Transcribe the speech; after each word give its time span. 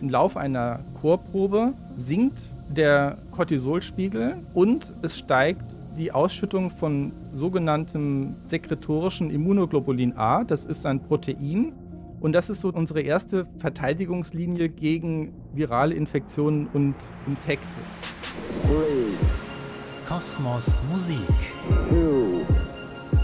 Im 0.00 0.10
Lauf 0.10 0.36
einer 0.36 0.80
Chorprobe 1.00 1.72
sinkt 1.96 2.40
der 2.68 3.18
Cortisolspiegel 3.32 4.36
und 4.54 4.92
es 5.02 5.18
steigt 5.18 5.76
die 5.98 6.12
Ausschüttung 6.12 6.70
von 6.70 7.12
sogenanntem 7.34 8.36
sekretorischen 8.46 9.30
Immunoglobulin 9.30 10.16
A. 10.16 10.44
Das 10.44 10.64
ist 10.64 10.86
ein 10.86 11.00
Protein. 11.00 11.72
Und 12.20 12.32
das 12.32 12.50
ist 12.50 12.60
so 12.60 12.68
unsere 12.68 13.00
erste 13.00 13.46
Verteidigungslinie 13.58 14.68
gegen 14.68 15.32
virale 15.54 15.94
Infektionen 15.94 16.68
und 16.72 16.94
Infekte. 17.26 17.80
Kosmos 20.08 20.82
Musik. 20.92 21.18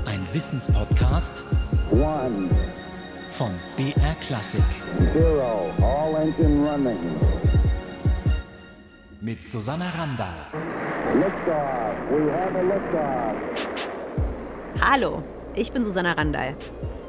Ein 0.06 0.20
Wissenspodcast 0.32 1.44
one, 1.90 2.48
von 3.36 3.50
BR 3.76 4.14
Classic. 4.20 4.62
Zero, 5.12 5.72
all 5.82 6.14
engine 6.14 6.64
running. 6.64 6.98
Mit 9.20 9.42
Susanna 9.42 9.86
Randall. 9.98 10.36
Liftoff, 11.16 11.96
we 12.12 12.30
have 12.30 12.54
a 12.54 12.62
liftoff. 12.62 13.68
Hallo, 14.80 15.20
ich 15.56 15.72
bin 15.72 15.82
Susanna 15.82 16.12
Randall. 16.12 16.54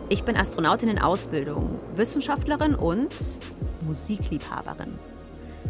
Ich 0.10 0.24
bin 0.24 0.36
Astronautin 0.36 0.90
in 0.90 1.00
Ausbildung, 1.00 1.80
Wissenschaftlerin 1.96 2.74
und 2.74 3.14
Musikliebhaberin. 3.86 4.98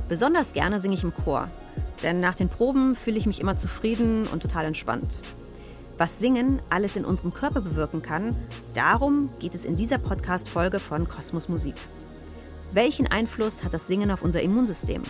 Besonders 0.08 0.54
gerne 0.54 0.80
singe 0.80 0.94
ich 0.94 1.04
im 1.04 1.14
Chor, 1.14 1.50
denn 2.02 2.20
nach 2.20 2.36
den 2.36 2.48
Proben 2.48 2.96
fühle 2.96 3.18
ich 3.18 3.26
mich 3.26 3.42
immer 3.42 3.58
zufrieden 3.58 4.26
und 4.28 4.42
total 4.42 4.64
entspannt. 4.64 5.22
Was 5.98 6.20
Singen 6.20 6.62
alles 6.70 6.98
in 6.98 7.06
unserem 7.06 7.34
Körper 7.34 7.62
bewirken 7.62 8.02
kann, 8.02 8.36
darum 8.74 9.30
geht 9.40 9.56
es 9.56 9.64
in 9.64 9.78
dieser 9.78 9.98
Podcast-Folge 9.98 10.82
von 10.82 11.08
Kosmos 11.08 11.48
Musik. 11.48 11.76
Welchen 12.74 13.08
Einfluss 13.08 13.64
hat 13.64 13.74
das 13.74 13.88
Singen 13.88 14.12
auf 14.12 14.22
unser 14.22 14.42
Immunsystem? 14.42 15.04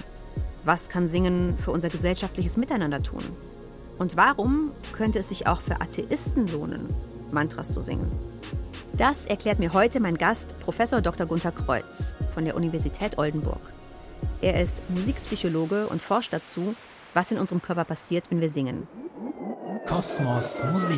Was 0.63 0.87
kann 0.87 1.07
Singen 1.07 1.57
für 1.57 1.71
unser 1.71 1.89
gesellschaftliches 1.89 2.55
Miteinander 2.55 3.01
tun? 3.01 3.23
Und 3.97 4.15
warum 4.15 4.69
könnte 4.93 5.17
es 5.17 5.29
sich 5.29 5.47
auch 5.47 5.59
für 5.59 5.81
Atheisten 5.81 6.47
lohnen, 6.49 6.85
Mantras 7.31 7.71
zu 7.71 7.81
singen? 7.81 8.11
Das 8.95 9.25
erklärt 9.25 9.57
mir 9.57 9.73
heute 9.73 9.99
mein 9.99 10.15
Gast, 10.15 10.59
Professor 10.59 11.01
Dr. 11.01 11.25
Gunther 11.25 11.51
Kreuz 11.51 12.13
von 12.31 12.45
der 12.45 12.55
Universität 12.55 13.17
Oldenburg. 13.17 13.61
Er 14.39 14.61
ist 14.61 14.87
Musikpsychologe 14.91 15.87
und 15.87 16.03
forscht 16.03 16.31
dazu, 16.31 16.75
was 17.15 17.31
in 17.31 17.39
unserem 17.39 17.63
Körper 17.63 17.85
passiert, 17.85 18.29
wenn 18.29 18.41
wir 18.41 18.51
singen. 18.51 18.87
Kosmos 19.85 20.63
Musik. 20.73 20.97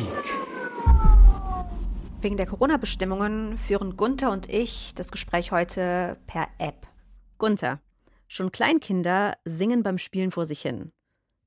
Wegen 2.22 2.38
der 2.38 2.46
Corona-Bestimmungen 2.46 3.58
führen 3.58 3.98
Gunther 3.98 4.32
und 4.32 4.48
ich 4.48 4.94
das 4.94 5.10
Gespräch 5.10 5.52
heute 5.52 6.16
per 6.26 6.48
App. 6.58 6.86
Gunther, 7.36 7.80
schon 8.28 8.50
Kleinkinder 8.50 9.36
singen 9.44 9.82
beim 9.82 9.98
Spielen 9.98 10.30
vor 10.30 10.46
sich 10.46 10.62
hin. 10.62 10.92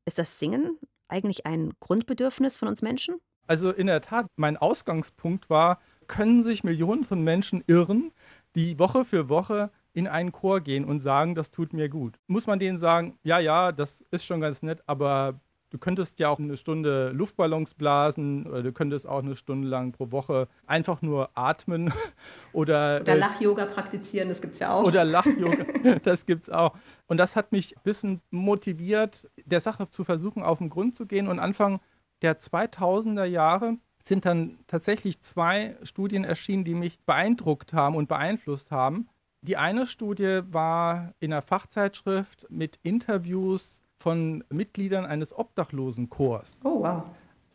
Ist 0.05 0.19
das 0.19 0.37
Singen 0.37 0.77
eigentlich 1.07 1.47
ein 1.47 1.73
Grundbedürfnis 1.79 2.59
von 2.59 2.67
uns 2.67 2.83
Menschen? 2.83 3.15
Also 3.47 3.71
in 3.71 3.87
der 3.87 4.01
Tat, 4.01 4.27
mein 4.35 4.55
Ausgangspunkt 4.55 5.49
war, 5.49 5.79
können 6.05 6.43
sich 6.43 6.63
Millionen 6.63 7.05
von 7.05 7.23
Menschen 7.23 7.63
irren, 7.65 8.11
die 8.55 8.77
Woche 8.77 9.03
für 9.03 9.29
Woche 9.29 9.71
in 9.93 10.07
einen 10.07 10.31
Chor 10.31 10.61
gehen 10.61 10.85
und 10.85 10.99
sagen, 10.99 11.33
das 11.33 11.49
tut 11.49 11.73
mir 11.73 11.89
gut. 11.89 12.19
Muss 12.27 12.45
man 12.45 12.59
denen 12.59 12.77
sagen, 12.77 13.17
ja, 13.23 13.39
ja, 13.39 13.71
das 13.71 14.05
ist 14.11 14.25
schon 14.25 14.41
ganz 14.41 14.61
nett, 14.61 14.83
aber 14.85 15.41
du 15.71 15.77
könntest 15.77 16.19
ja 16.19 16.29
auch 16.29 16.37
eine 16.37 16.57
Stunde 16.57 17.11
Luftballons 17.11 17.73
blasen 17.73 18.45
oder 18.45 18.61
du 18.61 18.71
könntest 18.71 19.07
auch 19.07 19.19
eine 19.19 19.35
Stunde 19.35 19.67
lang 19.67 19.93
pro 19.93 20.11
Woche 20.11 20.47
einfach 20.67 21.01
nur 21.01 21.29
atmen 21.33 21.91
oder. 22.53 23.01
Oder 23.01 23.13
äh, 23.13 23.17
Lach-Yoga 23.17 23.65
praktizieren, 23.65 24.29
das 24.29 24.41
gibt 24.41 24.53
es 24.53 24.59
ja 24.59 24.73
auch. 24.73 24.83
Oder 24.83 25.03
Lach-Yoga, 25.05 25.65
das 26.03 26.25
gibt 26.25 26.43
es 26.43 26.49
auch. 26.49 26.75
Und 27.07 27.17
das 27.17 27.35
hat 27.35 27.51
mich 27.51 27.75
ein 27.75 27.83
bisschen 27.83 28.21
motiviert, 28.29 29.27
der 29.45 29.61
Sache 29.61 29.89
zu 29.89 30.03
versuchen, 30.03 30.43
auf 30.43 30.59
den 30.59 30.69
Grund 30.69 30.95
zu 30.95 31.07
gehen. 31.07 31.27
Und 31.27 31.39
Anfang 31.39 31.79
der 32.21 32.39
2000er 32.39 33.25
Jahre 33.25 33.77
sind 34.03 34.25
dann 34.25 34.59
tatsächlich 34.67 35.21
zwei 35.21 35.77
Studien 35.83 36.23
erschienen, 36.23 36.63
die 36.63 36.75
mich 36.75 36.99
beeindruckt 37.05 37.73
haben 37.73 37.95
und 37.95 38.07
beeinflusst 38.07 38.71
haben. 38.71 39.07
Die 39.43 39.57
eine 39.57 39.87
Studie 39.87 40.41
war 40.51 41.13
in 41.19 41.33
einer 41.33 41.41
Fachzeitschrift 41.41 42.45
mit 42.49 42.79
Interviews 42.83 43.81
von 44.01 44.43
Mitgliedern 44.49 45.05
eines 45.05 45.37
Obdachlosenchors. 45.37 46.57
Oh, 46.63 46.81
wow. 46.81 47.03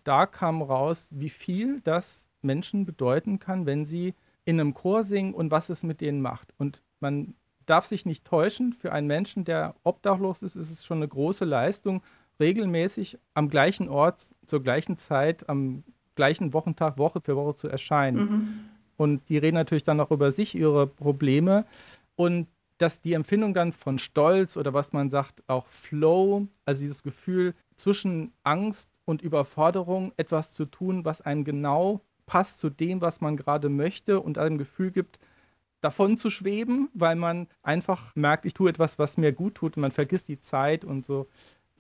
Da 0.05 0.27
kam 0.27 0.63
raus, 0.63 1.09
wie 1.11 1.29
viel 1.29 1.81
das 1.83 2.27
Menschen 2.41 2.87
bedeuten 2.87 3.39
kann, 3.39 3.67
wenn 3.67 3.85
sie 3.85 4.15
in 4.45 4.61
einem 4.61 4.73
Chor 4.73 5.03
singen 5.03 5.35
und 5.35 5.51
was 5.51 5.69
es 5.69 5.83
mit 5.83 6.01
denen 6.01 6.23
macht. 6.23 6.55
Und 6.57 6.83
man 7.01 7.35
darf 7.67 7.87
sich 7.87 8.07
nicht 8.07 8.25
täuschen, 8.25 8.73
für 8.73 8.93
einen 8.93 9.09
Menschen, 9.09 9.45
der 9.45 9.75
obdachlos 9.83 10.43
ist, 10.43 10.55
ist 10.55 10.71
es 10.71 10.87
schon 10.87 10.99
eine 10.99 11.09
große 11.09 11.45
Leistung, 11.45 12.03
regelmäßig 12.39 13.19
am 13.35 13.49
gleichen 13.49 13.89
Ort, 13.89 14.35
zur 14.47 14.63
gleichen 14.63 14.97
Zeit, 14.97 15.49
am 15.49 15.83
gleichen 16.15 16.53
Wochentag, 16.53 16.97
Woche 16.97 17.21
für 17.21 17.37
Woche 17.37 17.57
zu 17.57 17.69
erscheinen. 17.69 18.19
Mhm. 18.19 18.59
Und 18.97 19.29
die 19.29 19.39
reden 19.39 19.57
natürlich 19.57 19.83
dann 19.83 20.01
auch 20.01 20.13
über 20.13 20.31
sich, 20.31 20.55
ihre 20.55 20.87
Probleme. 20.87 21.67
Und 22.15 22.47
dass 22.79 23.01
die 23.01 23.15
Empfindung 23.15 23.55
dann 23.55 23.73
von 23.73 23.99
Stolz 23.99 24.57
oder 24.57 24.75
was 24.75 24.93
man 24.93 25.11
sagt, 25.11 25.43
auch 25.47 25.67
Flow, 25.69 26.47
also 26.65 26.83
dieses 26.83 27.03
Gefühl 27.03 27.55
zwischen 27.77 28.33
Angst 28.43 28.91
und 29.05 29.23
Überforderung, 29.23 30.13
etwas 30.17 30.53
zu 30.53 30.67
tun, 30.67 31.05
was 31.05 31.21
einem 31.21 31.45
genau 31.45 32.01
passt 32.27 32.61
zu 32.61 32.71
dem, 32.71 33.01
was 33.01 33.21
man 33.21 33.37
gerade 33.37 33.69
möchte 33.69 34.21
und 34.21 34.37
einem 34.37 34.59
Gefühl 34.59 34.91
gibt, 34.91 35.19
davon 35.81 36.19
zu 36.19 36.31
schweben, 36.31 36.89
weil 36.95 37.17
man 37.17 37.47
einfach 37.63 38.15
merkt, 38.17 38.45
ich 38.45 38.55
tue 38.55 38.69
etwas, 38.69 38.99
was 38.99 39.17
mir 39.17 39.33
gut 39.33 39.55
tut 39.55 39.77
und 39.77 39.83
man 39.83 39.93
vergisst 39.93 40.29
die 40.29 40.41
Zeit 40.41 40.85
und 40.85 41.07
so. 41.07 41.29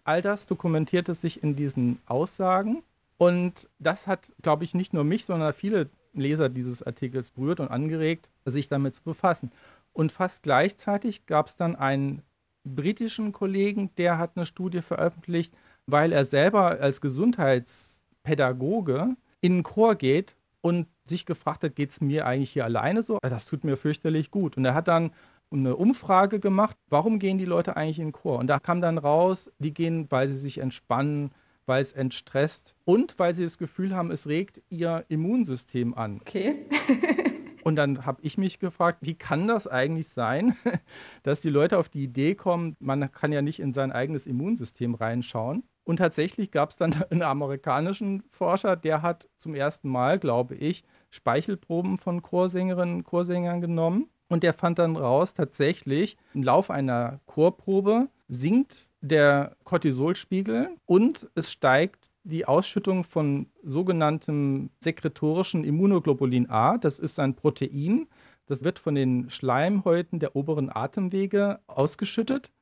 All 0.04 0.22
das 0.22 0.46
dokumentiert 0.46 1.08
es 1.08 1.20
sich 1.20 1.42
in 1.42 1.56
diesen 1.56 1.98
Aussagen. 2.06 2.84
Und 3.18 3.68
das 3.78 4.06
hat, 4.06 4.30
glaube 4.42 4.64
ich, 4.64 4.74
nicht 4.74 4.92
nur 4.92 5.02
mich, 5.02 5.24
sondern 5.24 5.52
viele 5.52 5.90
Leser 6.12 6.48
dieses 6.48 6.82
Artikels 6.82 7.30
berührt 7.32 7.60
und 7.60 7.68
angeregt, 7.68 8.28
sich 8.44 8.68
damit 8.68 8.94
zu 8.94 9.02
befassen. 9.02 9.50
Und 9.96 10.12
fast 10.12 10.42
gleichzeitig 10.42 11.24
gab 11.24 11.46
es 11.46 11.56
dann 11.56 11.74
einen 11.74 12.20
britischen 12.64 13.32
Kollegen, 13.32 13.88
der 13.96 14.18
hat 14.18 14.32
eine 14.36 14.44
Studie 14.44 14.82
veröffentlicht, 14.82 15.54
weil 15.86 16.12
er 16.12 16.26
selber 16.26 16.78
als 16.80 17.00
Gesundheitspädagoge 17.00 19.16
in 19.40 19.52
einen 19.52 19.62
Chor 19.62 19.94
geht 19.94 20.36
und 20.60 20.86
sich 21.06 21.24
gefragt 21.24 21.62
hat, 21.62 21.76
geht 21.76 21.92
es 21.92 22.02
mir 22.02 22.26
eigentlich 22.26 22.50
hier 22.50 22.66
alleine 22.66 23.02
so? 23.02 23.16
Das 23.22 23.46
tut 23.46 23.64
mir 23.64 23.78
fürchterlich 23.78 24.30
gut. 24.30 24.58
Und 24.58 24.66
er 24.66 24.74
hat 24.74 24.88
dann 24.88 25.12
eine 25.50 25.76
Umfrage 25.76 26.40
gemacht, 26.40 26.76
warum 26.90 27.18
gehen 27.18 27.38
die 27.38 27.46
Leute 27.46 27.78
eigentlich 27.78 27.98
in 27.98 28.08
den 28.08 28.12
Chor? 28.12 28.38
Und 28.38 28.48
da 28.48 28.58
kam 28.58 28.82
dann 28.82 28.98
raus, 28.98 29.50
die 29.60 29.72
gehen, 29.72 30.08
weil 30.10 30.28
sie 30.28 30.36
sich 30.36 30.58
entspannen, 30.58 31.30
weil 31.64 31.80
es 31.80 31.94
entstresst 31.94 32.74
und 32.84 33.18
weil 33.18 33.34
sie 33.34 33.44
das 33.44 33.56
Gefühl 33.56 33.96
haben, 33.96 34.10
es 34.10 34.26
regt 34.26 34.60
ihr 34.68 35.06
Immunsystem 35.08 35.94
an. 35.94 36.18
Okay. 36.20 36.66
und 37.66 37.74
dann 37.74 38.06
habe 38.06 38.22
ich 38.22 38.38
mich 38.38 38.60
gefragt, 38.60 38.98
wie 39.00 39.16
kann 39.16 39.48
das 39.48 39.66
eigentlich 39.66 40.08
sein, 40.08 40.54
dass 41.24 41.40
die 41.40 41.50
Leute 41.50 41.78
auf 41.78 41.88
die 41.88 42.04
Idee 42.04 42.36
kommen, 42.36 42.76
man 42.78 43.10
kann 43.10 43.32
ja 43.32 43.42
nicht 43.42 43.58
in 43.58 43.72
sein 43.72 43.90
eigenes 43.90 44.28
Immunsystem 44.28 44.94
reinschauen. 44.94 45.64
Und 45.82 45.96
tatsächlich 45.96 46.52
gab 46.52 46.70
es 46.70 46.76
dann 46.76 46.94
einen 47.10 47.22
amerikanischen 47.22 48.22
Forscher, 48.30 48.76
der 48.76 49.02
hat 49.02 49.28
zum 49.36 49.56
ersten 49.56 49.88
Mal, 49.88 50.20
glaube 50.20 50.54
ich, 50.54 50.84
Speichelproben 51.10 51.98
von 51.98 52.22
Chorsängerinnen 52.22 52.98
und 52.98 53.04
Chorsängern 53.04 53.60
genommen. 53.60 54.10
Und 54.28 54.44
der 54.44 54.54
fand 54.54 54.78
dann 54.78 54.94
raus, 54.94 55.34
tatsächlich 55.34 56.16
im 56.34 56.44
Lauf 56.44 56.70
einer 56.70 57.18
Chorprobe 57.26 58.06
sinkt 58.28 58.92
der 59.00 59.56
Cortisolspiegel 59.64 60.70
und 60.84 61.28
es 61.34 61.50
steigt 61.50 62.10
die 62.26 62.44
Ausschüttung 62.44 63.04
von 63.04 63.46
sogenanntem 63.62 64.70
sekretorischen 64.80 65.64
Immunoglobulin 65.64 66.50
A. 66.50 66.76
Das 66.76 66.98
ist 66.98 67.20
ein 67.20 67.34
Protein. 67.34 68.08
Das 68.46 68.64
wird 68.64 68.78
von 68.78 68.94
den 68.94 69.30
Schleimhäuten 69.30 70.18
der 70.18 70.36
oberen 70.36 70.70
Atemwege 70.74 71.60
ausgeschüttet. 71.66 72.52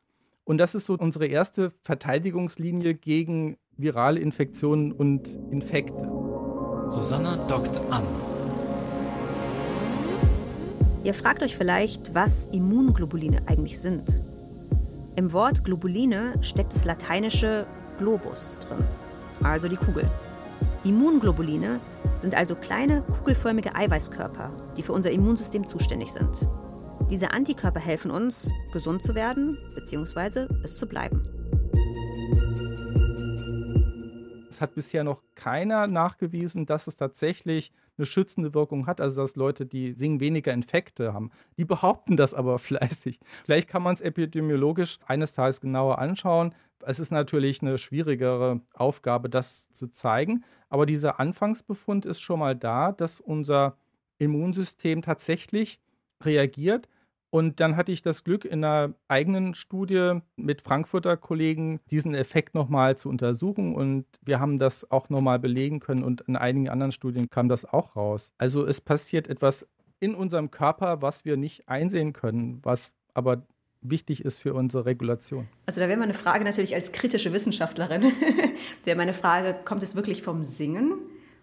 Und 0.45 0.59
das 0.59 0.75
ist 0.75 0.87
so 0.87 0.95
unsere 0.95 1.27
erste 1.27 1.73
Verteidigungslinie 1.81 2.95
gegen 2.95 3.57
virale 3.77 4.21
Infektionen 4.21 4.93
und 4.93 5.35
Infekte. 5.51 6.11
Susanna 6.91 7.37
dockt 7.49 7.81
an. 7.91 8.05
Ihr 11.03 11.15
fragt 11.15 11.43
euch 11.43 11.57
vielleicht, 11.57 12.15
was 12.15 12.47
Immunglobuline 12.47 13.49
eigentlich 13.49 13.79
sind. 13.79 14.23
Im 15.17 15.33
Wort 15.33 15.65
Globuline 15.65 16.35
steckt 16.43 16.75
das 16.75 16.85
lateinische 16.85 17.67
Globus 17.99 18.57
drin, 18.61 18.85
also 19.43 19.69
die 19.69 19.77
Kugel. 19.77 20.09
Immunglobuline 20.85 21.81
sind 22.15 22.35
also 22.35 22.55
kleine 22.55 23.03
kugelförmige 23.03 23.75
Eiweißkörper, 23.75 24.51
die 24.77 24.83
für 24.83 24.93
unser 24.93 25.11
Immunsystem 25.11 25.67
zuständig 25.67 26.13
sind. 26.13 26.49
Diese 27.11 27.33
Antikörper 27.33 27.81
helfen 27.81 28.11
uns, 28.11 28.51
gesund 28.73 29.03
zu 29.03 29.15
werden 29.15 29.59
bzw. 29.75 30.47
es 30.63 30.79
zu 30.79 30.87
bleiben. 30.87 31.23
Es 34.49 34.61
hat 34.61 34.75
bisher 34.75 35.03
noch 35.03 35.21
keiner 35.35 35.89
nachgewiesen, 35.89 36.65
dass 36.65 36.87
es 36.87 36.97
tatsächlich 36.97 37.73
eine 37.99 38.07
schützende 38.07 38.55
Wirkung 38.55 38.87
hat, 38.87 39.01
also 39.01 39.23
dass 39.23 39.37
Leute, 39.37 39.67
die 39.67 39.95
singen, 39.95 40.21
weniger 40.21 40.53
Infekte 40.53 41.13
haben. 41.13 41.31
Die 41.57 41.65
behaupten 41.65 42.17
das 42.17 42.35
aber 42.35 42.59
fleißig. 42.61 43.19
Vielleicht 43.45 43.69
kann 43.69 43.83
man 43.83 43.95
es 43.95 44.01
epidemiologisch 44.01 44.99
eines 45.07 45.33
Tages 45.33 45.61
genauer 45.61 45.99
anschauen. 45.99 46.55
Es 46.87 46.99
ist 46.99 47.11
natürlich 47.11 47.63
eine 47.63 47.79
schwierigere 47.79 48.61
Aufgabe, 48.75 49.29
das 49.29 49.71
zu 49.73 49.89
zeigen, 49.89 50.45
aber 50.69 50.87
dieser 50.87 51.21
Anfangsbefund 51.21 52.07
ist 52.07 52.21
schon 52.21 52.41
mal 52.41 52.55
da, 52.55 52.93
dass 52.93 53.21
unser 53.21 53.77
Immunsystem 54.19 55.03
tatsächlich 55.03 55.81
reagiert 56.23 56.89
und 57.35 57.59
dann 57.59 57.75
hatte 57.75 57.91
ich 57.91 58.01
das 58.01 58.23
Glück, 58.23 58.45
in 58.45 58.65
einer 58.65 58.95
eigenen 59.09 59.57
Studie 59.57 60.21
mit 60.37 60.63
Frankfurter 60.63 61.17
Kollegen 61.17 61.81
diesen 61.91 62.15
Effekt 62.15 62.55
nochmal 62.55 62.97
zu 62.97 63.09
untersuchen. 63.09 63.75
Und 63.75 64.07
wir 64.23 64.39
haben 64.39 64.57
das 64.57 64.89
auch 64.93 65.09
nochmal 65.09 65.41
belegen 65.41 65.81
können. 65.81 66.05
Und 66.05 66.21
in 66.29 66.37
einigen 66.37 66.69
anderen 66.69 66.93
Studien 66.93 67.29
kam 67.31 67.49
das 67.49 67.65
auch 67.65 67.97
raus. 67.97 68.33
Also 68.39 68.65
es 68.65 68.81
passiert 68.81 69.27
etwas 69.27 69.67
in 69.99 70.15
unserem 70.15 70.53
Körper, 70.53 71.03
was 71.03 71.25
wir 71.25 71.37
nicht 71.37 71.69
einsehen 71.69 72.13
können, 72.13 72.61
was 72.63 72.95
aber 73.15 73.43
wichtig 73.85 74.25
ist 74.25 74.41
für 74.41 74.55
unsere 74.55 74.87
Regulation. 74.87 75.47
Also 75.67 75.81
da 75.81 75.89
wäre 75.89 75.99
meine 75.99 76.15
Frage 76.15 76.45
natürlich 76.45 76.75
als 76.75 76.93
kritische 76.93 77.33
Wissenschaftlerin, 77.33 78.13
wäre 78.85 78.97
meine 78.97 79.15
Frage, 79.15 79.55
kommt 79.65 79.83
es 79.83 79.95
wirklich 79.95 80.23
vom 80.23 80.45
Singen? 80.45 80.95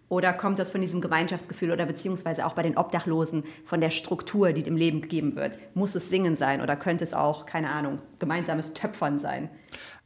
Oder 0.10 0.34
kommt 0.34 0.60
das 0.60 0.72
von 0.72 0.82
diesem 0.82 1.00
Gemeinschaftsgefühl 1.00 1.72
oder 1.72 1.86
beziehungsweise 1.86 2.46
auch 2.46 2.52
bei 2.52 2.64
den 2.64 2.76
Obdachlosen 2.76 3.46
von 3.64 3.80
der 3.80 3.92
Struktur, 3.92 4.52
die 4.52 4.62
dem 4.62 4.76
Leben 4.76 5.00
gegeben 5.00 5.38
wird? 5.38 5.58
Muss 5.74 5.96
es 5.96 6.10
Singen 6.10 6.36
sein 6.36 6.60
oder 6.60 6.76
könnte 6.76 7.06
es 7.06 7.14
auch, 7.14 7.46
keine 7.46 7.70
Ahnung, 7.70 8.02
gemeinsames 8.20 8.74
Töpfern 8.74 9.20
sein? 9.20 9.50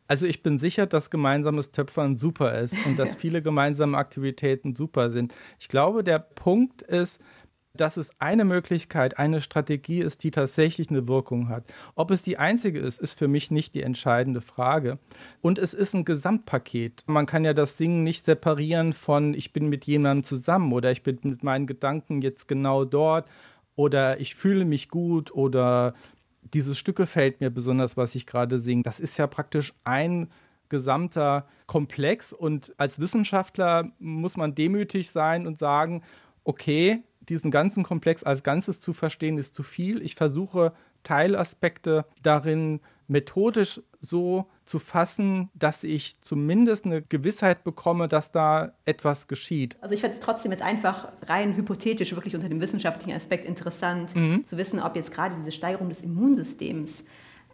Also 0.07 0.27
ich 0.27 0.43
bin 0.43 0.59
sicher, 0.59 0.85
dass 0.85 1.09
gemeinsames 1.09 1.71
Töpfern 1.71 2.17
super 2.17 2.59
ist 2.59 2.75
und 2.85 2.99
dass 2.99 3.15
viele 3.15 3.41
gemeinsame 3.41 3.97
Aktivitäten 3.97 4.75
super 4.75 5.09
sind. 5.09 5.33
Ich 5.59 5.69
glaube, 5.69 6.03
der 6.03 6.19
Punkt 6.19 6.83
ist, 6.83 7.19
dass 7.79 7.97
es 7.97 8.11
eine 8.19 8.45
Möglichkeit, 8.45 9.17
eine 9.17 9.41
Strategie 9.41 9.99
ist, 9.99 10.23
die 10.23 10.31
tatsächlich 10.31 10.89
eine 10.89 11.07
Wirkung 11.07 11.49
hat. 11.49 11.63
Ob 11.95 12.11
es 12.11 12.21
die 12.21 12.37
einzige 12.37 12.79
ist, 12.79 12.99
ist 12.99 13.17
für 13.17 13.27
mich 13.27 13.51
nicht 13.51 13.75
die 13.75 13.83
entscheidende 13.83 14.41
Frage. 14.41 14.99
Und 15.41 15.59
es 15.59 15.73
ist 15.73 15.93
ein 15.93 16.05
Gesamtpaket. 16.05 17.03
Man 17.07 17.25
kann 17.25 17.45
ja 17.45 17.53
das 17.53 17.77
Singen 17.77 18.03
nicht 18.03 18.25
separieren 18.25 18.93
von, 18.93 19.33
ich 19.33 19.53
bin 19.53 19.67
mit 19.67 19.85
jemandem 19.85 20.23
zusammen 20.23 20.71
oder 20.73 20.91
ich 20.91 21.03
bin 21.03 21.19
mit 21.23 21.43
meinen 21.43 21.67
Gedanken 21.67 22.21
jetzt 22.21 22.47
genau 22.47 22.85
dort 22.85 23.29
oder 23.75 24.19
ich 24.19 24.35
fühle 24.35 24.65
mich 24.65 24.89
gut 24.89 25.33
oder 25.33 25.93
dieses 26.53 26.77
Stück 26.77 26.97
gefällt 26.97 27.41
mir 27.41 27.49
besonders, 27.49 27.97
was 27.97 28.15
ich 28.15 28.25
gerade 28.25 28.59
singe. 28.59 28.83
Das 28.83 28.99
ist 28.99 29.17
ja 29.17 29.27
praktisch 29.27 29.73
ein 29.83 30.29
gesamter 30.69 31.47
Komplex 31.67 32.33
und 32.33 32.73
als 32.77 32.99
Wissenschaftler 32.99 33.91
muss 33.99 34.37
man 34.37 34.55
demütig 34.55 35.11
sein 35.11 35.47
und 35.47 35.59
sagen, 35.59 36.03
okay, 36.43 37.03
diesen 37.29 37.51
ganzen 37.51 37.83
Komplex 37.83 38.23
als 38.23 38.43
Ganzes 38.43 38.79
zu 38.79 38.93
verstehen, 38.93 39.37
ist 39.37 39.55
zu 39.55 39.63
viel. 39.63 40.01
Ich 40.01 40.15
versuche 40.15 40.73
Teilaspekte 41.03 42.05
darin 42.23 42.79
methodisch 43.07 43.81
so 43.99 44.45
zu 44.65 44.79
fassen, 44.79 45.49
dass 45.53 45.83
ich 45.83 46.21
zumindest 46.21 46.85
eine 46.85 47.01
Gewissheit 47.03 47.63
bekomme, 47.63 48.07
dass 48.07 48.31
da 48.31 48.73
etwas 48.85 49.27
geschieht. 49.27 49.77
Also 49.81 49.93
ich 49.93 50.01
fände 50.01 50.15
es 50.15 50.21
trotzdem 50.21 50.51
jetzt 50.51 50.63
einfach 50.63 51.09
rein 51.27 51.55
hypothetisch, 51.55 52.15
wirklich 52.15 52.35
unter 52.35 52.49
dem 52.49 52.61
wissenschaftlichen 52.61 53.15
Aspekt 53.15 53.45
interessant 53.45 54.15
mhm. 54.15 54.43
zu 54.43 54.57
wissen, 54.57 54.79
ob 54.79 54.95
jetzt 54.95 55.11
gerade 55.11 55.35
diese 55.35 55.51
Steigerung 55.51 55.89
des 55.89 56.01
Immunsystems 56.01 57.03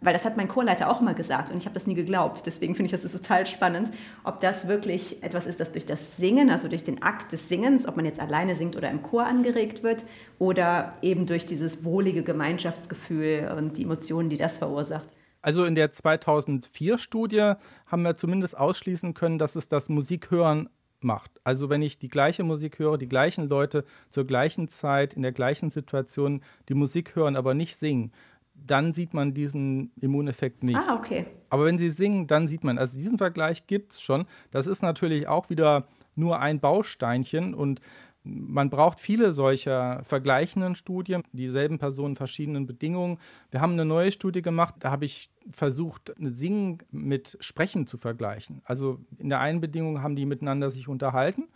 weil 0.02 0.12
das 0.12 0.24
hat 0.24 0.36
mein 0.36 0.48
Chorleiter 0.48 0.90
auch 0.90 1.00
immer 1.00 1.14
gesagt 1.14 1.50
und 1.50 1.56
ich 1.56 1.64
habe 1.64 1.74
das 1.74 1.86
nie 1.86 1.94
geglaubt. 1.94 2.42
Deswegen 2.44 2.74
finde 2.74 2.94
ich 2.94 3.00
das 3.00 3.10
total 3.12 3.46
spannend, 3.46 3.90
ob 4.24 4.40
das 4.40 4.68
wirklich 4.68 5.22
etwas 5.22 5.46
ist, 5.46 5.60
das 5.60 5.72
durch 5.72 5.86
das 5.86 6.16
Singen, 6.16 6.50
also 6.50 6.68
durch 6.68 6.84
den 6.84 7.02
Akt 7.02 7.32
des 7.32 7.48
Singens, 7.48 7.86
ob 7.86 7.96
man 7.96 8.04
jetzt 8.04 8.20
alleine 8.20 8.54
singt 8.54 8.76
oder 8.76 8.90
im 8.90 9.02
Chor 9.02 9.24
angeregt 9.24 9.82
wird 9.82 10.04
oder 10.38 10.94
eben 11.02 11.26
durch 11.26 11.46
dieses 11.46 11.84
wohlige 11.84 12.22
Gemeinschaftsgefühl 12.22 13.50
und 13.56 13.78
die 13.78 13.84
Emotionen, 13.84 14.28
die 14.28 14.36
das 14.36 14.56
verursacht. 14.56 15.08
Also 15.40 15.64
in 15.64 15.74
der 15.74 15.92
2004-Studie 15.92 17.54
haben 17.86 18.02
wir 18.02 18.16
zumindest 18.16 18.56
ausschließen 18.56 19.14
können, 19.14 19.38
dass 19.38 19.56
es 19.56 19.68
das 19.68 19.88
Musikhören 19.88 20.68
macht. 21.04 21.32
Also 21.44 21.68
wenn 21.68 21.82
ich 21.82 21.98
die 21.98 22.08
gleiche 22.08 22.44
Musik 22.44 22.78
höre, 22.78 22.98
die 22.98 23.08
gleichen 23.08 23.48
Leute 23.48 23.84
zur 24.10 24.24
gleichen 24.24 24.68
Zeit, 24.68 25.14
in 25.14 25.22
der 25.22 25.32
gleichen 25.32 25.70
Situation 25.70 26.42
die 26.68 26.74
Musik 26.74 27.16
hören, 27.16 27.36
aber 27.36 27.54
nicht 27.54 27.76
singen, 27.76 28.12
dann 28.54 28.92
sieht 28.94 29.14
man 29.14 29.34
diesen 29.34 29.92
Immuneffekt 30.00 30.62
nicht. 30.62 30.78
Ah, 30.78 30.94
okay. 30.94 31.26
Aber 31.50 31.64
wenn 31.64 31.78
sie 31.78 31.90
singen, 31.90 32.26
dann 32.26 32.46
sieht 32.46 32.64
man. 32.64 32.78
Also 32.78 32.96
diesen 32.96 33.18
Vergleich 33.18 33.66
gibt 33.66 33.92
es 33.92 34.00
schon. 34.00 34.26
Das 34.50 34.66
ist 34.66 34.82
natürlich 34.82 35.26
auch 35.26 35.50
wieder 35.50 35.86
nur 36.14 36.40
ein 36.40 36.60
Bausteinchen 36.60 37.54
und 37.54 37.80
man 38.24 38.70
braucht 38.70 39.00
viele 39.00 39.32
solcher 39.32 40.02
vergleichenden 40.04 40.76
Studien, 40.76 41.22
dieselben 41.32 41.78
Personen, 41.78 42.14
verschiedenen 42.14 42.66
Bedingungen. 42.66 43.18
Wir 43.50 43.60
haben 43.60 43.72
eine 43.72 43.84
neue 43.84 44.12
Studie 44.12 44.42
gemacht, 44.42 44.76
da 44.78 44.92
habe 44.92 45.06
ich 45.06 45.30
versucht, 45.50 46.14
Singen 46.18 46.78
mit 46.92 47.36
Sprechen 47.40 47.86
zu 47.86 47.98
vergleichen. 47.98 48.62
Also 48.64 49.00
in 49.18 49.28
der 49.28 49.40
einen 49.40 49.60
Bedingung 49.60 50.02
haben 50.02 50.14
die 50.14 50.26
miteinander 50.26 50.70
sich 50.70 50.86
unterhalten 50.86 51.48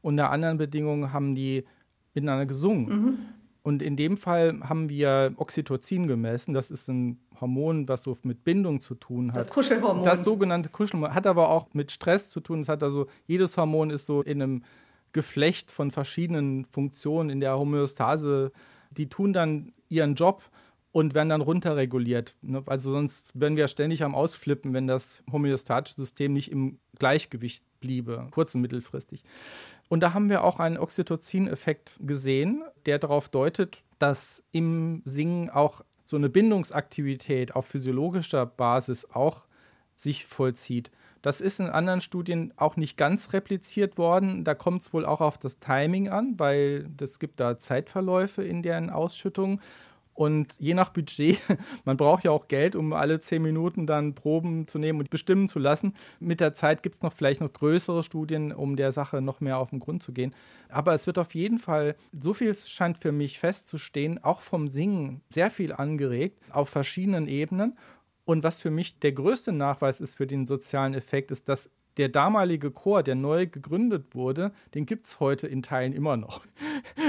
und 0.00 0.12
in 0.12 0.18
der 0.18 0.30
anderen 0.30 0.58
Bedingung 0.58 1.12
haben 1.12 1.34
die 1.34 1.64
miteinander 2.14 2.46
gesungen. 2.46 2.88
Mhm. 2.88 3.18
Und 3.62 3.80
in 3.80 3.96
dem 3.96 4.16
Fall 4.16 4.58
haben 4.62 4.88
wir 4.88 5.34
Oxytocin 5.36 6.08
gemessen. 6.08 6.52
Das 6.52 6.70
ist 6.70 6.88
ein 6.88 7.20
Hormon, 7.40 7.88
was 7.88 8.02
so 8.02 8.18
mit 8.22 8.42
Bindung 8.44 8.80
zu 8.80 8.94
tun 8.94 9.30
hat. 9.30 9.36
Das 9.36 9.50
Kuschelhormon. 9.50 10.04
Das 10.04 10.24
sogenannte 10.24 10.68
Kuschelhormon 10.68 11.14
hat 11.14 11.26
aber 11.26 11.48
auch 11.48 11.68
mit 11.72 11.92
Stress 11.92 12.30
zu 12.30 12.40
tun. 12.40 12.60
Es 12.60 12.68
hat 12.68 12.82
also, 12.82 13.06
jedes 13.26 13.56
Hormon 13.56 13.90
ist 13.90 14.06
so 14.06 14.22
in 14.22 14.42
einem 14.42 14.64
Geflecht 15.12 15.70
von 15.70 15.90
verschiedenen 15.90 16.64
Funktionen 16.64 17.30
in 17.30 17.40
der 17.40 17.56
Homöostase. 17.58 18.50
Die 18.90 19.08
tun 19.08 19.32
dann 19.32 19.72
ihren 19.88 20.14
Job 20.14 20.42
und 20.92 21.14
werden 21.14 21.30
dann 21.30 21.40
runterreguliert. 21.40 22.36
Ne? 22.42 22.62
Also 22.66 22.92
sonst 22.92 23.38
wären 23.38 23.56
wir 23.56 23.68
ständig 23.68 24.02
am 24.04 24.14
Ausflippen, 24.14 24.74
wenn 24.74 24.86
das 24.86 25.22
homöostatische 25.30 25.96
System 25.96 26.32
nicht 26.32 26.50
im 26.50 26.78
Gleichgewicht 26.98 27.64
bliebe, 27.80 28.28
kurz- 28.30 28.54
und 28.54 28.60
mittelfristig. 28.60 29.24
Und 29.92 30.00
da 30.00 30.14
haben 30.14 30.30
wir 30.30 30.42
auch 30.42 30.58
einen 30.58 30.78
Oxytocin-Effekt 30.78 31.98
gesehen, 32.00 32.62
der 32.86 32.98
darauf 32.98 33.28
deutet, 33.28 33.82
dass 33.98 34.42
im 34.50 35.02
Singen 35.04 35.50
auch 35.50 35.82
so 36.02 36.16
eine 36.16 36.30
Bindungsaktivität 36.30 37.54
auf 37.54 37.66
physiologischer 37.66 38.46
Basis 38.46 39.04
auch 39.12 39.42
sich 39.94 40.24
vollzieht. 40.24 40.90
Das 41.20 41.42
ist 41.42 41.60
in 41.60 41.66
anderen 41.66 42.00
Studien 42.00 42.54
auch 42.56 42.76
nicht 42.76 42.96
ganz 42.96 43.34
repliziert 43.34 43.98
worden. 43.98 44.44
Da 44.44 44.54
kommt 44.54 44.80
es 44.80 44.94
wohl 44.94 45.04
auch 45.04 45.20
auf 45.20 45.36
das 45.36 45.58
Timing 45.58 46.08
an, 46.08 46.38
weil 46.38 46.88
es 46.98 47.18
gibt 47.18 47.38
da 47.38 47.58
Zeitverläufe 47.58 48.42
in 48.42 48.62
deren 48.62 48.88
Ausschüttung. 48.88 49.60
Und 50.14 50.54
je 50.58 50.74
nach 50.74 50.90
Budget, 50.90 51.38
man 51.84 51.96
braucht 51.96 52.24
ja 52.24 52.30
auch 52.30 52.48
Geld, 52.48 52.76
um 52.76 52.92
alle 52.92 53.20
zehn 53.20 53.42
Minuten 53.42 53.86
dann 53.86 54.14
Proben 54.14 54.66
zu 54.66 54.78
nehmen 54.78 55.00
und 55.00 55.10
bestimmen 55.10 55.48
zu 55.48 55.58
lassen. 55.58 55.94
Mit 56.20 56.40
der 56.40 56.54
Zeit 56.54 56.82
gibt 56.82 56.96
es 56.96 57.02
noch 57.02 57.12
vielleicht 57.12 57.40
noch 57.40 57.52
größere 57.52 58.04
Studien, 58.04 58.52
um 58.52 58.76
der 58.76 58.92
Sache 58.92 59.22
noch 59.22 59.40
mehr 59.40 59.58
auf 59.58 59.70
den 59.70 59.80
Grund 59.80 60.02
zu 60.02 60.12
gehen. 60.12 60.34
Aber 60.68 60.94
es 60.94 61.06
wird 61.06 61.18
auf 61.18 61.34
jeden 61.34 61.58
Fall, 61.58 61.96
so 62.18 62.34
viel 62.34 62.54
scheint 62.54 62.98
für 62.98 63.12
mich 63.12 63.38
festzustehen, 63.38 64.22
auch 64.22 64.42
vom 64.42 64.68
Singen 64.68 65.22
sehr 65.28 65.50
viel 65.50 65.72
angeregt 65.72 66.38
auf 66.50 66.68
verschiedenen 66.68 67.26
Ebenen. 67.26 67.76
Und 68.24 68.44
was 68.44 68.60
für 68.60 68.70
mich 68.70 68.98
der 68.98 69.12
größte 69.12 69.52
Nachweis 69.52 70.00
ist 70.00 70.14
für 70.14 70.26
den 70.26 70.46
sozialen 70.46 70.94
Effekt, 70.94 71.30
ist, 71.30 71.48
dass 71.48 71.70
der 71.96 72.08
damalige 72.08 72.70
Chor, 72.70 73.02
der 73.02 73.14
neu 73.14 73.46
gegründet 73.46 74.14
wurde, 74.14 74.52
den 74.74 74.86
gibt 74.86 75.06
es 75.06 75.20
heute 75.20 75.46
in 75.46 75.62
Teilen 75.62 75.92
immer 75.92 76.16
noch. 76.16 76.42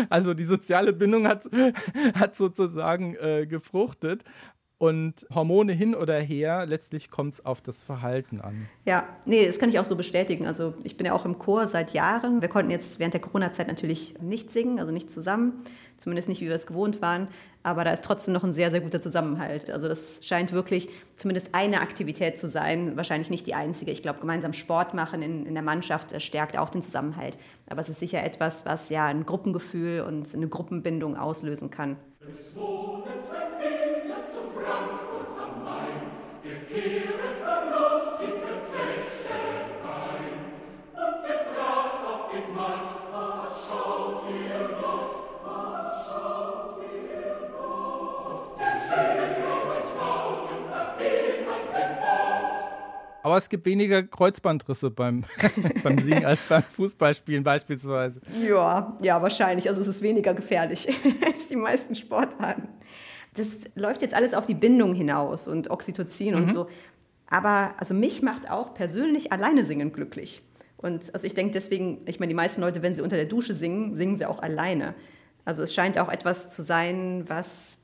Also 0.10 0.34
die 0.34 0.46
soziale 0.46 0.94
Bindung 0.94 1.28
hat, 1.28 1.46
hat 2.16 2.36
sozusagen 2.36 3.16
äh, 3.16 3.46
gefruchtet. 3.48 4.24
Und 4.78 5.26
Hormone 5.34 5.72
hin 5.72 5.96
oder 5.96 6.20
her, 6.20 6.66
letztlich 6.66 7.10
kommt 7.10 7.36
es 7.36 7.46
auf 7.46 7.62
das 7.62 7.84
Verhalten 7.84 8.42
an. 8.42 8.68
Ja, 8.86 9.08
nee, 9.26 9.46
das 9.46 9.58
kann 9.60 9.70
ich 9.70 9.80
auch 9.80 9.86
so 9.86 9.96
bestätigen. 9.96 10.46
Also 10.46 10.74
ich 10.84 10.98
bin 10.98 11.06
ja 11.06 11.14
auch 11.14 11.26
im 11.26 11.40
Chor 11.40 11.68
seit 11.68 11.94
Jahren. 11.94 12.42
Wir 12.42 12.50
konnten 12.50 12.70
jetzt 12.70 13.00
während 13.00 13.14
der 13.14 13.22
Corona-Zeit 13.22 13.68
natürlich 13.68 14.16
nicht 14.20 14.52
singen, 14.52 14.80
also 14.80 14.92
nicht 14.92 15.10
zusammen, 15.10 15.64
zumindest 16.04 16.30
nicht, 16.30 16.42
wie 16.42 16.48
wir 16.48 16.56
es 16.56 16.68
gewohnt 16.68 17.02
waren. 17.02 17.28
Aber 17.64 17.84
da 17.84 17.92
ist 17.92 18.04
trotzdem 18.04 18.34
noch 18.34 18.44
ein 18.44 18.52
sehr, 18.52 18.72
sehr 18.72 18.82
guter 18.82 19.02
Zusammenhalt. 19.02 19.72
Also 19.72 19.88
das 19.88 20.20
scheint 20.22 20.52
wirklich 20.52 20.90
zumindest 21.16 21.56
eine 21.56 21.82
Aktivität 21.82 22.38
zu 22.38 22.48
sein, 22.48 22.98
wahrscheinlich 22.98 23.30
nicht 23.30 23.48
die 23.48 23.56
einzige. 23.56 23.92
Ich 23.92 24.02
glaube, 24.02 24.20
gemeinsam 24.20 24.54
Sport 24.54 24.94
machen 24.94 25.22
in, 25.22 25.46
in 25.46 25.54
der 25.54 25.64
Mannschaft 25.64 26.22
stärkt 26.22 26.58
auch 26.58 26.70
den 26.70 26.82
Zusammenhalt. 26.82 27.38
Aber 27.70 27.82
es 27.82 27.90
ist 27.90 28.00
sicher 28.00 28.24
etwas, 28.24 28.66
was 28.66 28.90
ja 28.90 29.06
ein 29.06 29.26
Gruppengefühl 29.26 30.02
und 30.02 30.34
eine 30.34 30.48
Gruppenbindung 30.48 31.18
auslösen 31.18 31.72
kann. 31.72 31.98
Es 32.28 32.56
wohnt 32.56 33.08
ein 33.08 33.24
zu 34.34 34.40
Frankfurt 34.50 35.38
am 35.40 35.64
Main, 35.64 36.02
der 36.44 36.66
kehret 36.66 37.38
verlustige 37.38 38.62
Zeche 38.64 39.38
ein. 39.84 40.34
Und 40.94 41.30
er 41.30 41.46
trat 41.46 41.96
auf 42.08 42.32
den 42.32 42.56
Markt, 42.56 42.93
Aber 53.24 53.38
es 53.38 53.48
gibt 53.48 53.66
weniger 53.66 54.04
Kreuzbandrisse 54.04 54.92
beim, 54.92 55.24
beim 55.84 55.98
Singen 56.00 56.26
als 56.26 56.42
beim 56.44 56.64
Fußballspielen 56.64 57.44
beispielsweise. 57.44 58.20
Ja, 58.46 58.98
ja, 59.02 59.22
wahrscheinlich. 59.22 59.70
Also 59.70 59.82
es 59.82 59.88
ist 59.88 60.02
weniger 60.02 60.34
gefährlich 60.34 60.90
als 61.26 61.48
die 61.48 61.56
meisten 61.56 61.96
Sportarten. 61.96 62.68
Das 63.36 63.62
läuft 63.76 64.02
jetzt 64.02 64.14
alles 64.14 64.34
auf 64.34 64.46
die 64.46 64.54
Bindung 64.54 64.94
hinaus 64.94 65.48
und 65.48 65.72
Oxytocin 65.72 66.36
mhm. 66.36 66.42
und 66.42 66.52
so. 66.52 66.68
Aber 67.28 67.74
also 67.78 67.94
mich 67.94 68.22
macht 68.22 68.52
auch 68.52 68.74
persönlich 68.74 69.32
alleine 69.32 69.64
singen 69.64 69.94
glücklich. 69.94 70.44
Und 70.76 71.14
also 71.14 71.26
ich 71.26 71.34
denke 71.34 71.54
deswegen, 71.54 72.00
ich 72.06 72.20
meine, 72.20 72.30
die 72.30 72.36
meisten 72.36 72.60
Leute, 72.60 72.82
wenn 72.82 72.94
sie 72.94 73.02
unter 73.02 73.16
der 73.16 73.26
Dusche 73.26 73.54
singen, 73.54 73.96
singen 73.96 74.18
sie 74.18 74.26
auch 74.26 74.40
alleine. 74.40 74.96
Also 75.46 75.64
es 75.64 75.74
scheint 75.74 75.98
auch 75.98 76.10
etwas 76.10 76.54
zu 76.54 76.62
sein, 76.62 77.24
was 77.28 77.78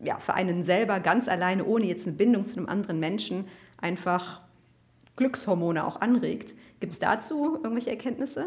ja, 0.00 0.18
für 0.18 0.32
einen 0.32 0.62
selber 0.62 1.00
ganz 1.00 1.28
alleine, 1.28 1.66
ohne 1.66 1.86
jetzt 1.86 2.06
eine 2.06 2.16
Bindung 2.16 2.46
zu 2.46 2.56
einem 2.56 2.68
anderen 2.68 2.98
Menschen, 2.98 3.46
einfach 3.78 4.40
Glückshormone 5.16 5.84
auch 5.84 6.00
anregt. 6.00 6.54
Gibt 6.80 6.92
es 6.92 6.98
dazu 6.98 7.56
irgendwelche 7.56 7.90
Erkenntnisse? 7.90 8.46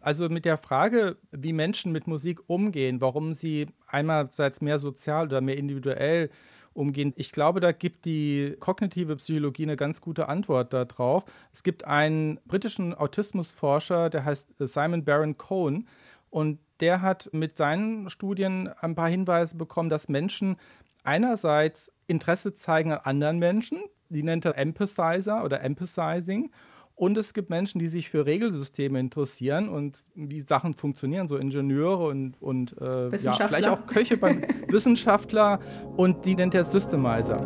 Also 0.00 0.28
mit 0.28 0.44
der 0.44 0.56
Frage, 0.56 1.16
wie 1.30 1.52
Menschen 1.52 1.92
mit 1.92 2.06
Musik 2.06 2.40
umgehen, 2.46 3.00
warum 3.00 3.34
sie 3.34 3.66
einerseits 3.86 4.60
mehr 4.60 4.78
sozial 4.78 5.26
oder 5.26 5.40
mehr 5.40 5.58
individuell 5.58 6.30
umgehen. 6.72 7.12
Ich 7.16 7.32
glaube, 7.32 7.60
da 7.60 7.72
gibt 7.72 8.06
die 8.06 8.56
kognitive 8.60 9.16
Psychologie 9.16 9.64
eine 9.64 9.76
ganz 9.76 10.00
gute 10.00 10.28
Antwort 10.28 10.72
darauf. 10.72 11.24
Es 11.52 11.62
gibt 11.62 11.84
einen 11.84 12.38
britischen 12.46 12.94
Autismusforscher, 12.94 14.08
der 14.08 14.24
heißt 14.24 14.54
Simon 14.58 15.04
Baron 15.04 15.36
Cohen, 15.36 15.86
und 16.30 16.60
der 16.78 17.02
hat 17.02 17.28
mit 17.32 17.56
seinen 17.56 18.08
Studien 18.08 18.68
ein 18.80 18.94
paar 18.94 19.08
Hinweise 19.08 19.56
bekommen, 19.56 19.90
dass 19.90 20.08
Menschen 20.08 20.56
einerseits 21.04 21.92
Interesse 22.06 22.54
zeigen 22.54 22.92
an 22.92 23.00
anderen 23.04 23.38
Menschen, 23.38 23.78
die 24.08 24.22
nennt 24.22 24.44
er 24.44 24.56
Empathizer 24.58 25.44
oder 25.44 25.62
Empathizing. 25.62 26.50
Und 26.96 27.16
es 27.16 27.32
gibt 27.32 27.48
Menschen, 27.48 27.78
die 27.78 27.88
sich 27.88 28.10
für 28.10 28.26
Regelsysteme 28.26 29.00
interessieren 29.00 29.70
und 29.70 30.00
wie 30.14 30.40
Sachen 30.40 30.74
funktionieren, 30.74 31.28
so 31.28 31.38
Ingenieure 31.38 32.08
und, 32.08 32.34
und 32.42 32.76
äh, 32.78 33.16
ja, 33.16 33.32
vielleicht 33.32 33.68
auch 33.68 33.86
Köche 33.86 34.18
beim 34.18 34.42
Wissenschaftler 34.68 35.60
und 35.96 36.26
die 36.26 36.34
nennt 36.34 36.54
er 36.54 36.64
Systemizer. 36.64 37.38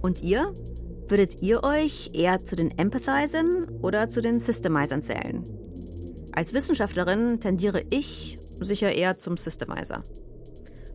Und 0.00 0.22
ihr? 0.22 0.44
Würdet 1.08 1.42
ihr 1.42 1.64
euch 1.64 2.10
eher 2.14 2.38
zu 2.38 2.56
den 2.56 2.78
Empathizern 2.78 3.66
oder 3.82 4.08
zu 4.08 4.22
den 4.22 4.38
Systemizern 4.38 5.02
zählen? 5.02 5.44
Als 6.32 6.54
Wissenschaftlerin 6.54 7.40
tendiere 7.40 7.82
ich 7.90 8.38
sicher 8.60 8.92
eher 8.92 9.16
zum 9.16 9.36
Systemizer. 9.36 10.02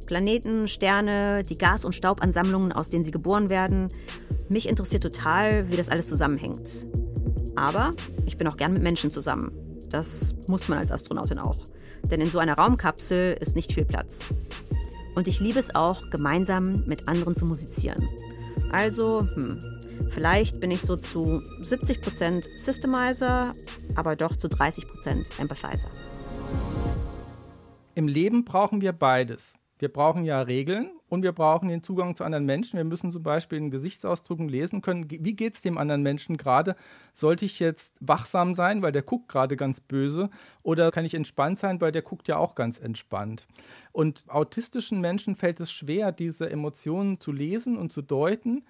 Planeten, 0.05 0.67
Sterne, 0.67 1.43
die 1.43 1.57
Gas- 1.57 1.85
und 1.85 1.93
Staubansammlungen, 1.93 2.71
aus 2.71 2.89
denen 2.89 3.03
sie 3.03 3.11
geboren 3.11 3.49
werden. 3.49 3.89
Mich 4.49 4.67
interessiert 4.67 5.03
total, 5.03 5.69
wie 5.71 5.77
das 5.77 5.89
alles 5.89 6.07
zusammenhängt. 6.07 6.87
Aber 7.55 7.91
ich 8.25 8.37
bin 8.37 8.47
auch 8.47 8.57
gern 8.57 8.73
mit 8.73 8.81
Menschen 8.81 9.11
zusammen. 9.11 9.51
Das 9.89 10.33
muss 10.47 10.67
man 10.67 10.79
als 10.79 10.91
Astronautin 10.91 11.37
auch. 11.37 11.59
Denn 12.09 12.21
in 12.21 12.31
so 12.31 12.39
einer 12.39 12.53
Raumkapsel 12.53 13.37
ist 13.39 13.55
nicht 13.55 13.73
viel 13.73 13.85
Platz. 13.85 14.27
Und 15.15 15.27
ich 15.27 15.39
liebe 15.39 15.59
es 15.59 15.75
auch, 15.75 16.09
gemeinsam 16.09 16.85
mit 16.85 17.07
anderen 17.07 17.35
zu 17.35 17.45
musizieren. 17.45 18.07
Also, 18.71 19.27
hm, 19.35 19.59
vielleicht 20.09 20.59
bin 20.59 20.71
ich 20.71 20.81
so 20.81 20.95
zu 20.95 21.41
70% 21.61 22.47
Systemizer, 22.57 23.53
aber 23.95 24.15
doch 24.15 24.35
zu 24.35 24.47
30% 24.47 25.39
Empathizer. 25.39 25.89
Im 27.95 28.07
Leben 28.07 28.45
brauchen 28.45 28.81
wir 28.81 28.93
beides. 28.93 29.53
Wir 29.79 29.87
brauchen 29.87 30.25
ja 30.25 30.41
Regeln 30.41 30.91
und 31.07 31.23
wir 31.23 31.31
brauchen 31.31 31.69
den 31.69 31.83
Zugang 31.83 32.13
zu 32.13 32.25
anderen 32.25 32.45
Menschen. 32.45 32.75
Wir 32.75 32.83
müssen 32.83 33.11
zum 33.11 33.23
Beispiel 33.23 33.57
in 33.57 33.71
Gesichtsausdrücken 33.71 34.49
lesen 34.49 34.81
können, 34.81 35.09
wie 35.09 35.35
geht 35.35 35.55
es 35.55 35.61
dem 35.61 35.77
anderen 35.77 36.03
Menschen 36.03 36.35
gerade? 36.35 36.75
Sollte 37.13 37.45
ich 37.45 37.59
jetzt 37.61 37.95
wachsam 38.01 38.53
sein, 38.53 38.81
weil 38.81 38.91
der 38.91 39.03
guckt 39.03 39.29
gerade 39.29 39.55
ganz 39.55 39.79
böse? 39.79 40.29
Oder 40.63 40.91
kann 40.91 41.05
ich 41.05 41.13
entspannt 41.13 41.59
sein, 41.59 41.79
weil 41.79 41.93
der 41.93 42.01
guckt 42.01 42.27
ja 42.27 42.35
auch 42.35 42.55
ganz 42.55 42.77
entspannt? 42.77 43.47
Und 43.93 44.25
autistischen 44.27 44.99
Menschen 44.99 45.35
fällt 45.37 45.61
es 45.61 45.71
schwer, 45.71 46.11
diese 46.11 46.49
Emotionen 46.49 47.21
zu 47.21 47.31
lesen 47.31 47.77
und 47.77 47.93
zu 47.93 48.01
deuten. 48.01 48.65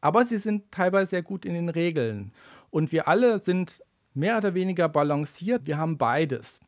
Aber 0.00 0.24
sie 0.24 0.38
sind 0.38 0.72
teilweise 0.72 1.10
sehr 1.10 1.22
gut 1.22 1.44
in 1.44 1.52
den 1.52 1.68
Regeln. 1.68 2.32
Und 2.70 2.90
wir 2.90 3.06
alle 3.06 3.40
sind 3.42 3.82
mehr 4.14 4.38
oder 4.38 4.54
weniger 4.54 4.88
balanciert. 4.88 5.66
Wir 5.66 5.76
haben 5.76 5.98
beides. 5.98 6.60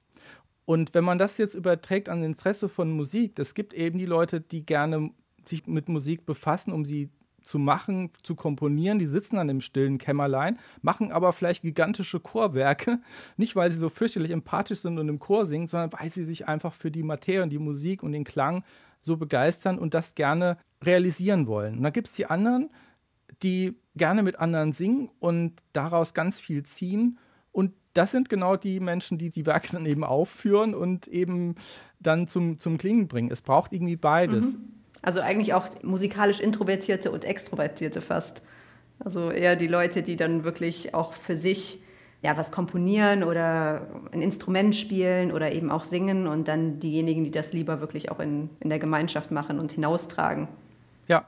Und 0.70 0.94
wenn 0.94 1.02
man 1.02 1.18
das 1.18 1.36
jetzt 1.36 1.56
überträgt 1.56 2.08
an 2.08 2.22
Interesse 2.22 2.68
von 2.68 2.92
Musik, 2.92 3.36
es 3.40 3.54
gibt 3.54 3.74
eben 3.74 3.98
die 3.98 4.06
Leute, 4.06 4.40
die 4.40 4.64
gerne 4.64 5.10
sich 5.44 5.66
mit 5.66 5.88
Musik 5.88 6.26
befassen, 6.26 6.72
um 6.72 6.84
sie 6.84 7.10
zu 7.42 7.58
machen, 7.58 8.12
zu 8.22 8.36
komponieren. 8.36 9.00
Die 9.00 9.06
sitzen 9.06 9.34
dann 9.34 9.48
im 9.48 9.62
stillen 9.62 9.98
Kämmerlein, 9.98 10.60
machen 10.80 11.10
aber 11.10 11.32
vielleicht 11.32 11.62
gigantische 11.62 12.20
Chorwerke, 12.20 13.00
nicht 13.36 13.56
weil 13.56 13.72
sie 13.72 13.80
so 13.80 13.88
fürchterlich 13.88 14.30
empathisch 14.30 14.78
sind 14.78 15.00
und 15.00 15.08
im 15.08 15.18
Chor 15.18 15.44
singen, 15.44 15.66
sondern 15.66 15.92
weil 15.92 16.08
sie 16.08 16.22
sich 16.22 16.46
einfach 16.46 16.74
für 16.74 16.92
die 16.92 17.02
Materie 17.02 17.42
und 17.42 17.50
die 17.50 17.58
Musik 17.58 18.04
und 18.04 18.12
den 18.12 18.22
Klang 18.22 18.62
so 19.00 19.16
begeistern 19.16 19.76
und 19.76 19.92
das 19.92 20.14
gerne 20.14 20.56
realisieren 20.84 21.48
wollen. 21.48 21.78
Und 21.78 21.82
dann 21.82 21.92
gibt 21.92 22.06
es 22.06 22.14
die 22.14 22.26
anderen, 22.26 22.70
die 23.42 23.74
gerne 23.96 24.22
mit 24.22 24.38
anderen 24.38 24.72
singen 24.72 25.10
und 25.18 25.64
daraus 25.72 26.14
ganz 26.14 26.38
viel 26.38 26.62
ziehen 26.62 27.18
und 27.50 27.72
das 27.94 28.10
sind 28.10 28.28
genau 28.28 28.56
die 28.56 28.80
Menschen, 28.80 29.18
die 29.18 29.30
die 29.30 29.46
Werke 29.46 29.72
dann 29.72 29.86
eben 29.86 30.04
aufführen 30.04 30.74
und 30.74 31.08
eben 31.08 31.56
dann 31.98 32.28
zum, 32.28 32.58
zum 32.58 32.78
Klingen 32.78 33.08
bringen. 33.08 33.30
Es 33.30 33.42
braucht 33.42 33.72
irgendwie 33.72 33.96
beides. 33.96 34.56
Mhm. 34.56 34.72
Also 35.02 35.20
eigentlich 35.20 35.54
auch 35.54 35.66
musikalisch 35.82 36.40
Introvertierte 36.40 37.10
und 37.10 37.24
Extrovertierte 37.24 38.00
fast. 38.00 38.42
Also 38.98 39.30
eher 39.30 39.56
die 39.56 39.66
Leute, 39.66 40.02
die 40.02 40.16
dann 40.16 40.44
wirklich 40.44 40.94
auch 40.94 41.14
für 41.14 41.34
sich 41.34 41.82
ja, 42.22 42.36
was 42.36 42.52
komponieren 42.52 43.24
oder 43.24 43.86
ein 44.12 44.20
Instrument 44.20 44.76
spielen 44.76 45.32
oder 45.32 45.52
eben 45.52 45.70
auch 45.70 45.84
singen 45.84 46.26
und 46.26 46.48
dann 46.48 46.78
diejenigen, 46.78 47.24
die 47.24 47.30
das 47.30 47.54
lieber 47.54 47.80
wirklich 47.80 48.10
auch 48.10 48.20
in, 48.20 48.50
in 48.60 48.68
der 48.68 48.78
Gemeinschaft 48.78 49.30
machen 49.30 49.58
und 49.58 49.72
hinaustragen. 49.72 50.48
Ja, 51.08 51.24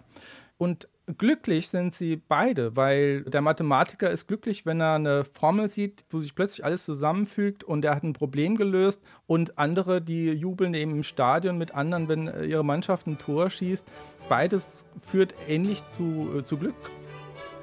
und 0.59 0.89
glücklich 1.19 1.69
sind 1.69 1.95
sie 1.95 2.17
beide, 2.17 2.77
weil 2.77 3.23
der 3.23 3.41
Mathematiker 3.41 4.11
ist 4.11 4.29
glücklich, 4.29 4.65
wenn 4.65 4.81
er 4.81 4.95
eine 4.95 5.25
Formel 5.25 5.71
sieht, 5.71 6.05
wo 6.11 6.21
sich 6.21 6.35
plötzlich 6.35 6.65
alles 6.65 6.85
zusammenfügt 6.85 7.65
und 7.65 7.85
er 7.85 7.97
hat 7.97 8.05
ein 8.05 8.13
Problem 8.13 8.57
gelöst 8.57 9.03
und 9.27 9.59
andere, 9.59 10.01
die 10.01 10.31
jubeln 10.31 10.75
eben 10.75 10.93
im 10.93 11.03
Stadion 11.03 11.59
mit 11.59 11.75
anderen, 11.75 12.09
wenn 12.09 12.27
ihre 12.49 12.65
Mannschaft 12.65 13.07
ein 13.07 13.19
Tor 13.19 13.51
schießt. 13.51 13.87
Beides 14.29 14.85
führt 15.01 15.35
ähnlich 15.49 15.85
zu, 15.87 16.31
äh, 16.39 16.45
zu 16.45 16.57
Glück. 16.57 16.75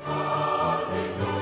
Halleluja. 0.06 1.39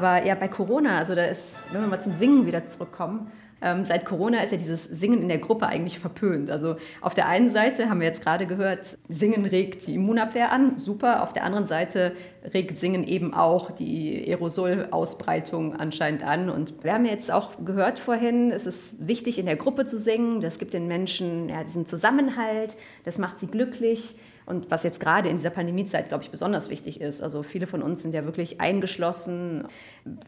Aber 0.00 0.24
ja, 0.24 0.34
bei 0.34 0.48
Corona, 0.48 0.96
also 0.96 1.14
da 1.14 1.24
ist, 1.24 1.60
wenn 1.70 1.82
wir 1.82 1.86
mal 1.86 2.00
zum 2.00 2.14
Singen 2.14 2.46
wieder 2.46 2.64
zurückkommen, 2.64 3.30
ähm, 3.60 3.84
seit 3.84 4.06
Corona 4.06 4.42
ist 4.42 4.50
ja 4.50 4.56
dieses 4.56 4.84
Singen 4.84 5.20
in 5.20 5.28
der 5.28 5.36
Gruppe 5.36 5.66
eigentlich 5.66 5.98
verpönt. 5.98 6.50
Also 6.50 6.76
auf 7.02 7.12
der 7.12 7.28
einen 7.28 7.50
Seite 7.50 7.90
haben 7.90 8.00
wir 8.00 8.06
jetzt 8.06 8.22
gerade 8.22 8.46
gehört, 8.46 8.96
Singen 9.08 9.44
regt 9.44 9.86
die 9.86 9.96
Immunabwehr 9.96 10.52
an, 10.52 10.78
super. 10.78 11.22
Auf 11.22 11.34
der 11.34 11.44
anderen 11.44 11.66
Seite 11.66 12.12
regt 12.54 12.78
Singen 12.78 13.04
eben 13.04 13.34
auch 13.34 13.72
die 13.72 14.24
Aerosolausbreitung 14.26 15.76
anscheinend 15.76 16.22
an. 16.22 16.48
Und 16.48 16.82
wir 16.82 16.94
haben 16.94 17.04
jetzt 17.04 17.30
auch 17.30 17.50
gehört 17.62 17.98
vorhin, 17.98 18.52
es 18.52 18.64
ist 18.64 19.06
wichtig, 19.06 19.38
in 19.38 19.44
der 19.44 19.56
Gruppe 19.56 19.84
zu 19.84 19.98
singen. 19.98 20.40
Das 20.40 20.58
gibt 20.58 20.72
den 20.72 20.88
Menschen 20.88 21.50
ja, 21.50 21.62
diesen 21.62 21.84
Zusammenhalt, 21.84 22.78
das 23.04 23.18
macht 23.18 23.38
sie 23.38 23.48
glücklich. 23.48 24.14
Und 24.46 24.70
was 24.70 24.82
jetzt 24.82 25.00
gerade 25.00 25.28
in 25.28 25.36
dieser 25.36 25.50
Pandemiezeit, 25.50 26.08
glaube 26.08 26.24
ich, 26.24 26.30
besonders 26.30 26.70
wichtig 26.70 27.00
ist. 27.00 27.22
Also 27.22 27.42
viele 27.42 27.66
von 27.66 27.82
uns 27.82 28.02
sind 28.02 28.14
ja 28.14 28.24
wirklich 28.24 28.60
eingeschlossen. 28.60 29.68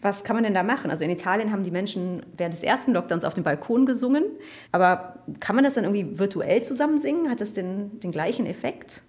Was 0.01 0.25
kann 0.25 0.37
man 0.37 0.45
denn 0.45 0.55
da 0.55 0.63
machen? 0.63 0.91
Also 0.91 1.05
in 1.05 1.11
Italien 1.11 1.51
haben 1.51 1.63
die 1.63 1.71
Menschen 1.71 2.23
während 2.37 2.55
des 2.55 2.63
ersten 2.63 2.93
Lockdowns 2.93 3.25
auf 3.25 3.35
dem 3.35 3.45
Balkon 3.45 3.87
gesungen. 3.87 4.25
Aber 4.71 5.17
kann 5.41 5.57
man 5.57 5.65
das 5.65 5.75
dann 5.75 5.85
irgendwie 5.85 6.19
virtuell 6.19 6.63
zusammen 6.63 6.99
singen? 6.99 7.31
Hat 7.31 7.41
das 7.41 7.53
den, 7.53 8.01
den 8.01 8.13
gleichen 8.13 8.47
Effekt? 8.47 9.03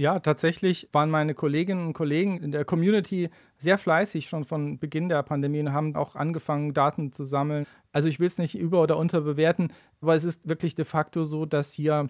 Ja, 0.00 0.18
tatsächlich 0.18 0.88
waren 0.92 1.10
meine 1.10 1.34
Kolleginnen 1.34 1.88
und 1.88 1.92
Kollegen 1.92 2.38
in 2.42 2.52
der 2.52 2.64
Community 2.64 3.28
sehr 3.58 3.76
fleißig 3.76 4.30
schon 4.30 4.46
von 4.46 4.78
Beginn 4.78 5.10
der 5.10 5.22
Pandemie 5.22 5.60
und 5.60 5.74
haben 5.74 5.94
auch 5.94 6.16
angefangen, 6.16 6.72
Daten 6.72 7.12
zu 7.12 7.24
sammeln. 7.24 7.66
Also 7.92 8.08
ich 8.08 8.18
will 8.18 8.28
es 8.28 8.38
nicht 8.38 8.56
über- 8.56 8.80
oder 8.80 8.96
unterbewerten, 8.96 9.74
aber 10.00 10.14
es 10.14 10.24
ist 10.24 10.48
wirklich 10.48 10.74
de 10.74 10.86
facto 10.86 11.24
so, 11.24 11.44
dass 11.44 11.74
hier 11.74 12.08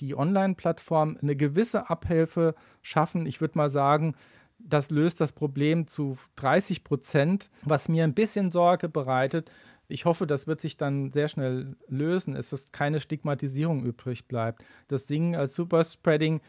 die 0.00 0.16
Online-Plattform 0.16 1.18
eine 1.20 1.36
gewisse 1.36 1.90
Abhilfe 1.90 2.54
schaffen. 2.82 3.26
Ich 3.26 3.40
würde 3.40 3.58
mal 3.58 3.70
sagen, 3.70 4.14
das 4.58 4.90
löst 4.90 5.20
das 5.20 5.32
Problem 5.32 5.86
zu 5.86 6.16
30 6.36 6.84
Prozent. 6.84 7.50
Was 7.62 7.88
mir 7.88 8.04
ein 8.04 8.14
bisschen 8.14 8.50
Sorge 8.50 8.88
bereitet, 8.88 9.50
Ich 9.92 10.04
hoffe, 10.04 10.28
das 10.28 10.46
wird 10.46 10.60
sich 10.60 10.76
dann 10.76 11.10
sehr 11.10 11.26
schnell 11.26 11.76
lösen, 11.88 12.36
ist 12.36 12.72
keine 12.72 13.00
Stigmatisierung 13.00 13.84
übrig 13.84 14.28
bleibt. 14.28 14.62
Das 14.86 15.08
Singen 15.08 15.34
als 15.34 15.56
Superspreading 15.56 16.40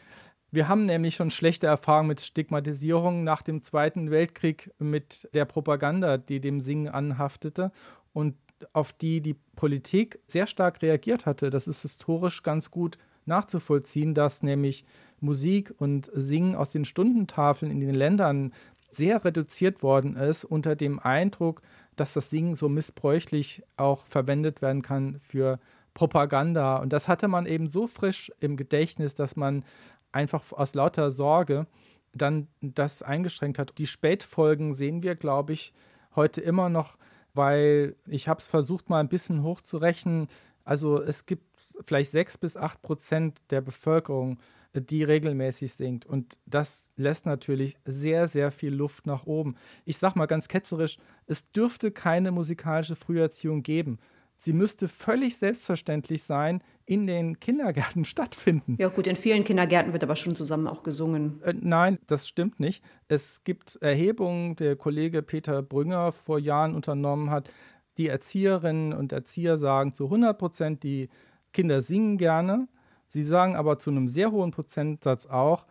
wir 0.54 0.68
haben 0.68 0.84
nämlich 0.84 1.16
schon 1.16 1.32
schlechte 1.32 1.68
Erfahrungen 1.68 2.10
mit 2.10 2.20
Stigmatisierung 2.20 3.24
nach 3.24 3.42
dem 3.42 3.64
Zweiten 3.64 4.12
Weltkrieg 4.12 4.70
mit 4.80 5.30
der 5.34 5.46
Propaganda, 5.46 6.18
die 6.18 6.42
dem 6.42 6.60
Singen 6.60 6.90
anhaftete 6.90 7.72
und 8.12 8.36
auf 8.74 8.92
die 8.92 9.22
die 9.22 9.36
Politik 9.56 10.20
sehr 10.28 10.48
stark 10.48 10.82
reagiert 10.82 11.26
hatte. 11.26 11.50
Das 11.50 11.68
ist 11.68 11.84
historisch 11.84 12.44
ganz 12.44 12.70
gut 12.70 12.98
nachzuvollziehen, 13.26 14.14
dass 14.14 14.44
nämlich 14.44 14.86
Musik 15.20 15.74
und 15.78 16.10
Singen 16.14 16.56
aus 16.56 16.72
den 16.72 16.86
Stundentafeln 16.86 17.72
in 17.72 17.80
den 17.80 17.96
Ländern 17.96 18.54
sehr 18.92 19.24
reduziert 19.24 19.84
worden 19.84 20.16
ist 20.16 20.44
unter 20.44 20.76
dem 20.76 21.00
Eindruck, 21.00 21.62
dass 21.96 22.14
das 22.14 22.30
Singen 22.30 22.56
so 22.56 22.70
missbräuchlich 22.70 23.64
auch 23.78 24.06
verwendet 24.08 24.62
werden 24.62 24.82
kann 24.82 25.20
für 25.20 25.60
Propaganda. 25.94 26.78
Und 26.78 26.92
das 26.94 27.08
hatte 27.08 27.28
man 27.28 27.46
eben 27.46 27.68
so 27.68 27.88
frisch 27.88 28.32
im 28.40 28.58
Gedächtnis, 28.58 29.16
dass 29.16 29.36
man 29.36 29.64
einfach 30.12 30.52
aus 30.52 30.74
lauter 30.74 31.12
Sorge 31.12 31.68
dann 32.14 32.48
das 32.62 33.02
eingeschränkt 33.02 33.60
hat. 33.60 33.78
Die 33.78 33.88
Spätfolgen 33.88 34.74
sehen 34.74 35.04
wir, 35.04 35.16
glaube 35.16 35.54
ich, 35.54 35.74
heute 36.16 36.42
immer 36.42 36.70
noch, 36.70 36.98
weil 37.34 37.96
ich 38.08 38.28
habe 38.28 38.40
es 38.40 38.48
versucht, 38.48 38.90
mal 38.90 39.00
ein 39.00 39.10
bisschen 39.10 39.44
hochzurechnen. 39.44 40.28
Also 40.66 41.02
es 41.02 41.26
gibt 41.26 41.46
vielleicht 41.86 42.12
sechs 42.12 42.38
bis 42.38 42.58
acht 42.58 42.82
Prozent 42.82 43.40
der 43.50 43.62
Bevölkerung, 43.62 44.40
die 44.74 45.04
regelmäßig 45.04 45.74
singt. 45.74 46.06
Und 46.06 46.38
das 46.46 46.90
lässt 46.96 47.26
natürlich 47.26 47.78
sehr, 47.86 48.28
sehr 48.28 48.52
viel 48.52 48.74
Luft 48.74 49.06
nach 49.06 49.26
oben. 49.26 49.56
Ich 49.86 49.98
sage 49.98 50.18
mal 50.18 50.28
ganz 50.28 50.48
ketzerisch, 50.48 50.98
es 51.28 51.52
dürfte 51.52 51.92
keine 51.92 52.32
musikalische 52.32 52.96
Früherziehung 52.96 53.64
geben 53.64 54.00
sie 54.42 54.54
müsste 54.54 54.88
völlig 54.88 55.38
selbstverständlich 55.38 56.24
sein, 56.24 56.64
in 56.86 57.06
den 57.06 57.40
Kindergärten 57.40 58.06
stattfinden. 58.06 58.76
Ja 58.80 58.90
gut, 58.90 59.08
in 59.08 59.16
vielen 59.16 59.44
Kindergärten 59.44 59.94
wird 59.94 60.04
aber 60.04 60.16
schon 60.16 60.36
zusammen 60.36 60.68
auch 60.68 60.84
gesungen. 60.84 61.42
Äh, 61.44 61.54
nein, 61.60 62.00
das 62.08 62.28
stimmt 62.28 62.60
nicht. 62.60 62.84
Es 63.08 63.44
gibt 63.44 63.78
Erhebungen, 63.82 64.56
der 64.56 64.76
Kollege 64.76 65.22
Peter 65.22 65.62
Brünger 65.62 66.12
vor 66.12 66.40
Jahren 66.40 66.76
unternommen 66.76 67.30
hat. 67.30 67.52
Die 67.98 68.08
Erzieherinnen 68.08 68.94
und 68.94 69.12
Erzieher 69.12 69.58
sagen 69.58 69.94
zu 69.94 70.06
100 70.06 70.38
Prozent, 70.38 70.84
die 70.84 71.10
Kinder 71.54 71.82
singen 71.82 72.18
gerne. 72.18 72.68
Sie 73.08 73.24
sagen 73.24 73.56
aber 73.56 73.80
zu 73.80 73.90
einem 73.90 74.08
sehr 74.08 74.32
hohen 74.32 74.52
Prozentsatz 74.52 75.26
auch, 75.26 75.66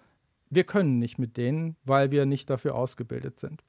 wir 0.50 0.64
können 0.64 0.98
nicht 0.98 1.18
mit 1.18 1.36
denen, 1.36 1.76
weil 1.84 2.10
wir 2.10 2.26
nicht 2.26 2.50
dafür 2.50 2.74
ausgebildet 2.74 3.38
sind 3.38 3.62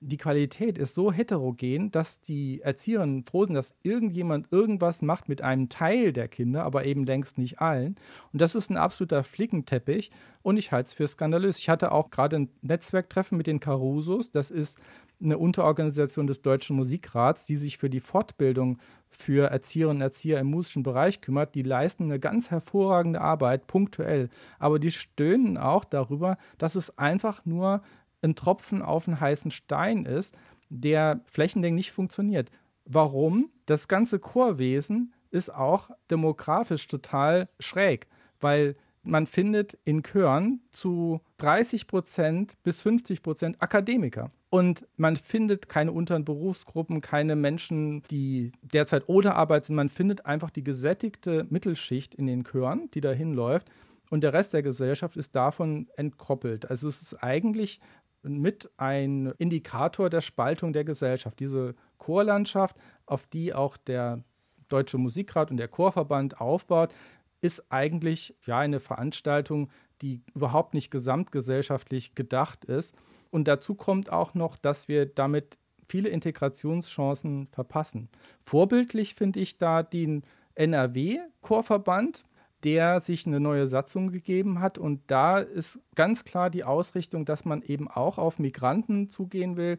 die 0.00 0.16
Qualität 0.16 0.78
ist 0.78 0.94
so 0.94 1.12
heterogen, 1.12 1.90
dass 1.90 2.20
die 2.20 2.60
Erzieherinnen 2.60 3.24
froh 3.24 3.44
sind, 3.44 3.54
dass 3.54 3.74
irgendjemand 3.82 4.46
irgendwas 4.52 5.02
macht 5.02 5.28
mit 5.28 5.42
einem 5.42 5.68
Teil 5.68 6.12
der 6.12 6.28
Kinder, 6.28 6.64
aber 6.64 6.84
eben 6.84 7.04
längst 7.04 7.36
nicht 7.36 7.60
allen. 7.60 7.96
Und 8.32 8.40
das 8.40 8.54
ist 8.54 8.70
ein 8.70 8.76
absoluter 8.76 9.24
Flickenteppich 9.24 10.10
und 10.42 10.56
ich 10.56 10.70
halte 10.70 10.88
es 10.88 10.94
für 10.94 11.06
skandalös. 11.06 11.58
Ich 11.58 11.68
hatte 11.68 11.90
auch 11.90 12.10
gerade 12.10 12.36
ein 12.36 12.48
Netzwerktreffen 12.62 13.36
mit 13.36 13.48
den 13.48 13.60
Carusos. 13.60 14.30
Das 14.30 14.50
ist 14.50 14.78
eine 15.20 15.36
Unterorganisation 15.36 16.28
des 16.28 16.42
Deutschen 16.42 16.76
Musikrats, 16.76 17.44
die 17.46 17.56
sich 17.56 17.76
für 17.76 17.90
die 17.90 18.00
Fortbildung 18.00 18.78
für 19.10 19.50
Erzieherinnen 19.50 19.98
und 19.98 20.02
Erzieher 20.02 20.40
im 20.40 20.48
musischen 20.48 20.82
Bereich 20.82 21.20
kümmert. 21.20 21.54
Die 21.54 21.62
leisten 21.62 22.04
eine 22.04 22.20
ganz 22.20 22.50
hervorragende 22.50 23.20
Arbeit, 23.20 23.66
punktuell. 23.66 24.28
Aber 24.58 24.78
die 24.78 24.90
stöhnen 24.90 25.56
auch 25.56 25.84
darüber, 25.84 26.38
dass 26.58 26.74
es 26.74 26.96
einfach 26.98 27.44
nur 27.44 27.82
ein 28.22 28.34
Tropfen 28.34 28.82
auf 28.82 29.08
einen 29.08 29.20
heißen 29.20 29.50
Stein 29.50 30.04
ist, 30.04 30.36
der 30.68 31.20
flächendeckend 31.26 31.76
nicht 31.76 31.92
funktioniert. 31.92 32.50
Warum? 32.84 33.50
Das 33.66 33.88
ganze 33.88 34.18
Chorwesen 34.18 35.12
ist 35.30 35.54
auch 35.54 35.90
demografisch 36.10 36.86
total 36.86 37.48
schräg, 37.58 38.06
weil 38.40 38.76
man 39.02 39.26
findet 39.26 39.78
in 39.84 40.02
Chören 40.02 40.60
zu 40.70 41.20
30 41.38 41.86
Prozent 41.86 42.56
bis 42.62 42.82
50 42.82 43.22
Prozent 43.22 43.62
Akademiker. 43.62 44.30
Und 44.50 44.86
man 44.96 45.16
findet 45.16 45.68
keine 45.68 45.92
unteren 45.92 46.24
Berufsgruppen, 46.24 47.00
keine 47.00 47.36
Menschen, 47.36 48.02
die 48.10 48.52
derzeit 48.62 49.08
ohne 49.08 49.34
Arbeit 49.34 49.66
sind. 49.66 49.76
Man 49.76 49.90
findet 49.90 50.24
einfach 50.26 50.50
die 50.50 50.64
gesättigte 50.64 51.46
Mittelschicht 51.50 52.14
in 52.14 52.26
den 52.26 52.44
Chören, 52.44 52.90
die 52.92 53.00
dahin 53.00 53.34
läuft. 53.34 53.68
Und 54.10 54.22
der 54.22 54.32
Rest 54.32 54.54
der 54.54 54.62
Gesellschaft 54.62 55.16
ist 55.18 55.34
davon 55.34 55.88
entkoppelt. 55.96 56.70
Also 56.70 56.88
es 56.88 57.02
ist 57.02 57.22
eigentlich 57.22 57.80
mit 58.22 58.70
ein 58.78 59.32
Indikator 59.38 60.08
der 60.08 60.22
Spaltung 60.22 60.72
der 60.72 60.84
Gesellschaft. 60.84 61.38
Diese 61.40 61.74
Chorlandschaft, 61.98 62.76
auf 63.04 63.26
die 63.26 63.52
auch 63.52 63.76
der 63.76 64.22
Deutsche 64.68 64.98
Musikrat 64.98 65.50
und 65.50 65.56
der 65.56 65.68
Chorverband 65.68 66.40
aufbaut, 66.40 66.94
ist 67.40 67.70
eigentlich 67.70 68.34
ja 68.46 68.58
eine 68.58 68.80
Veranstaltung, 68.80 69.70
die 70.02 70.22
überhaupt 70.34 70.74
nicht 70.74 70.90
gesamtgesellschaftlich 70.90 72.14
gedacht 72.14 72.64
ist. 72.64 72.94
Und 73.30 73.48
dazu 73.48 73.74
kommt 73.74 74.10
auch 74.10 74.34
noch, 74.34 74.56
dass 74.56 74.88
wir 74.88 75.06
damit 75.06 75.58
viele 75.88 76.08
Integrationschancen 76.08 77.48
verpassen. 77.48 78.08
Vorbildlich 78.44 79.14
finde 79.14 79.40
ich 79.40 79.58
da 79.58 79.82
den 79.82 80.22
NRW-Chorverband, 80.54 82.24
der 82.64 83.00
sich 83.00 83.26
eine 83.26 83.40
neue 83.40 83.66
Satzung 83.66 84.10
gegeben 84.10 84.60
hat. 84.60 84.78
Und 84.78 85.02
da 85.06 85.38
ist 85.38 85.78
ganz 85.94 86.24
klar 86.24 86.50
die 86.50 86.64
Ausrichtung, 86.64 87.24
dass 87.24 87.44
man 87.44 87.62
eben 87.62 87.88
auch 87.88 88.18
auf 88.18 88.38
Migranten 88.38 89.08
zugehen 89.08 89.56
will, 89.56 89.78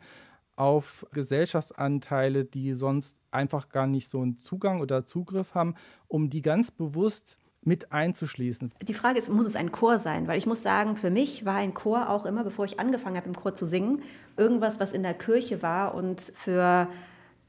auf 0.55 1.05
Gesellschaftsanteile, 1.13 2.45
die 2.45 2.73
sonst 2.73 3.17
einfach 3.31 3.69
gar 3.69 3.87
nicht 3.87 4.09
so 4.09 4.21
einen 4.21 4.37
Zugang 4.37 4.81
oder 4.81 5.05
Zugriff 5.05 5.55
haben, 5.55 5.75
um 6.07 6.29
die 6.29 6.41
ganz 6.41 6.71
bewusst 6.71 7.37
mit 7.61 7.91
einzuschließen. 7.91 8.71
Die 8.87 8.93
Frage 8.93 9.17
ist, 9.17 9.29
muss 9.29 9.45
es 9.45 9.55
ein 9.55 9.71
Chor 9.71 9.99
sein? 9.99 10.27
Weil 10.27 10.37
ich 10.37 10.45
muss 10.45 10.63
sagen, 10.63 10.95
für 10.95 11.09
mich 11.09 11.45
war 11.45 11.55
ein 11.55 11.73
Chor 11.73 12.09
auch 12.09 12.25
immer, 12.25 12.43
bevor 12.43 12.65
ich 12.65 12.79
angefangen 12.79 13.17
habe, 13.17 13.27
im 13.27 13.35
Chor 13.35 13.53
zu 13.53 13.65
singen, 13.65 14.01
irgendwas, 14.37 14.79
was 14.79 14.93
in 14.93 15.03
der 15.03 15.13
Kirche 15.13 15.61
war 15.61 15.93
und 15.93 16.21
für 16.35 16.87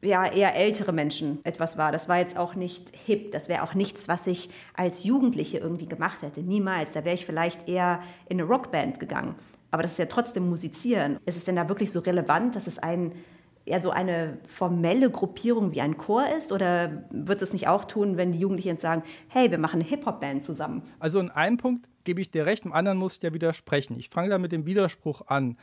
ja, 0.03 0.27
eher 0.27 0.55
ältere 0.57 0.93
Menschen 0.93 1.45
etwas 1.45 1.77
war. 1.77 1.93
Das 1.93 2.09
war 2.09 2.19
jetzt 2.19 2.37
auch 2.37 2.55
nicht 2.55 2.93
hip. 3.05 3.33
Das 3.33 3.49
wäre 3.49 3.63
auch 3.63 3.75
nichts, 3.75 4.09
was 4.09 4.27
ich 4.27 4.51
als 4.75 5.05
Jugendliche 5.05 5.59
irgendwie 5.59 5.87
gemacht 5.87 6.23
hätte. 6.23 6.41
Niemals. 6.41 6.93
Da 6.93 7.05
wäre 7.05 7.15
ich 7.15 7.27
vielleicht 7.27 7.69
eher 7.69 8.03
in 8.29 8.41
eine 8.41 8.49
Rockband 8.49 8.99
gegangen. 8.99 9.35
Aber 9.71 9.83
das 9.83 9.93
ist 9.93 9.99
ja 9.99 10.07
trotzdem 10.07 10.49
Musizieren. 10.49 11.19
Ist 11.27 11.37
es 11.37 11.45
denn 11.45 11.57
da 11.57 11.69
wirklich 11.69 11.93
so 11.93 12.01
relevant, 12.01 12.57
dass 12.57 12.67
es 12.67 12.79
ein, 12.79 13.13
eher 13.71 13.81
so 13.81 13.91
eine 13.91 14.39
formelle 14.47 15.11
Gruppierung 15.11 15.75
wie 15.75 15.81
ein 15.81 15.97
Chor 15.97 16.27
ist? 16.37 16.53
Oder 16.53 17.05
wird 17.11 17.41
es 17.41 17.53
nicht 17.53 17.69
auch 17.69 17.85
tun, 17.85 18.17
wenn 18.17 18.33
die 18.33 18.39
Jugendlichen 18.39 18.71
jetzt 18.71 18.83
sagen, 18.83 19.03
hey, 19.29 19.51
wir 19.51 19.59
machen 19.59 19.81
eine 19.81 19.89
Hip-Hop-Band 19.89 20.45
zusammen? 20.45 20.83
Also 20.99 21.21
in 21.21 21.31
einem 21.31 21.57
Punkt 21.57 21.89
gebe 22.05 22.21
ich 22.21 22.31
dir 22.31 22.47
recht, 22.47 22.65
im 22.65 22.73
anderen 22.73 22.99
muss 22.99 23.15
ich 23.15 23.21
dir 23.21 23.33
widersprechen. 23.33 23.99
Ich 23.99 24.09
fange 24.09 24.31
da 24.31 24.39
mit 24.39 24.53
dem 24.53 24.67
Widerspruch 24.67 25.23
an 25.27 25.57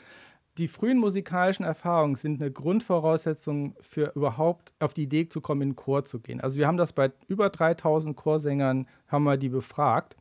die 0.58 0.68
frühen 0.68 0.98
musikalischen 0.98 1.66
Erfahrungen 1.66 2.16
sind 2.16 2.42
eine 2.42 2.52
Grundvoraussetzung 2.52 3.76
für 3.80 4.12
überhaupt 4.16 4.74
auf 4.80 4.94
die 4.94 5.04
Idee 5.04 5.30
zu 5.30 5.40
kommen, 5.40 5.62
in 5.62 5.70
den 5.70 5.76
Chor 5.76 6.06
zu 6.06 6.20
gehen. 6.20 6.42
Also 6.42 6.58
wir 6.58 6.68
haben 6.68 6.78
das 6.78 6.94
bei 6.94 7.12
über 7.28 7.50
3000 7.50 8.16
Chorsängern, 8.16 8.88
haben 9.08 9.24
wir 9.24 9.38
die 9.38 9.50
befragt. 9.50 10.16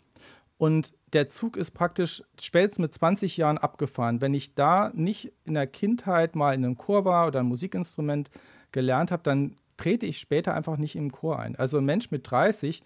Und 0.59 0.95
der 1.12 1.29
Zug 1.29 1.57
ist 1.57 1.73
praktisch 1.73 2.23
spätestens 2.40 2.79
mit 2.79 2.95
20 2.95 3.37
Jahren 3.37 3.59
abgefahren. 3.59 4.21
Wenn 4.21 4.35
ich 4.35 4.55
da 4.55 4.90
nicht 4.95 5.33
in 5.45 5.55
der 5.55 5.66
Kindheit 5.66 6.35
mal 6.35 6.55
in 6.55 6.64
einem 6.64 6.79
Chor 6.79 7.05
war 7.05 7.27
oder 7.27 7.40
ein 7.40 7.47
Musikinstrument 7.47 8.31
gelernt 8.73 9.11
habe, 9.11 9.23
dann 9.23 9.57
trete 9.77 10.07
ich 10.07 10.19
später 10.19 10.55
einfach 10.55 10.79
nicht 10.79 10.97
im 10.97 11.12
Chor 11.12 11.38
ein. 11.38 11.57
Also 11.57 11.79
ein 11.79 11.85
Mensch 11.85 12.11
mit 12.11 12.31
30 12.31 12.83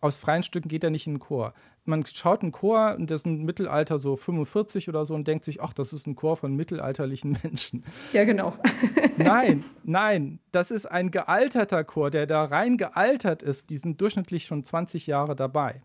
aus 0.00 0.16
freien 0.16 0.42
Stücken 0.42 0.68
geht 0.68 0.84
er 0.84 0.90
nicht 0.90 1.06
in 1.06 1.14
den 1.14 1.20
Chor. 1.20 1.54
Man 1.84 2.04
schaut 2.04 2.42
einen 2.42 2.52
Chor, 2.52 2.96
und 2.98 3.10
das 3.10 3.20
ist 3.20 3.26
ein 3.26 3.44
Mittelalter 3.44 3.98
so 3.98 4.16
45 4.16 4.88
oder 4.88 5.04
so 5.06 5.14
und 5.14 5.28
denkt 5.28 5.44
sich, 5.44 5.62
ach, 5.62 5.72
das 5.72 5.92
ist 5.92 6.06
ein 6.06 6.16
Chor 6.16 6.36
von 6.36 6.54
mittelalterlichen 6.56 7.38
Menschen. 7.42 7.84
Ja, 8.12 8.24
genau. 8.24 8.54
nein, 9.16 9.64
nein, 9.84 10.40
das 10.50 10.70
ist 10.70 10.86
ein 10.86 11.10
gealterter 11.10 11.84
Chor, 11.84 12.10
der 12.10 12.26
da 12.26 12.44
rein 12.44 12.76
gealtert 12.76 13.42
ist. 13.42 13.70
Die 13.70 13.78
sind 13.78 14.00
durchschnittlich 14.00 14.46
schon 14.46 14.64
20 14.64 15.06
Jahre 15.06 15.36
dabei. 15.36 15.82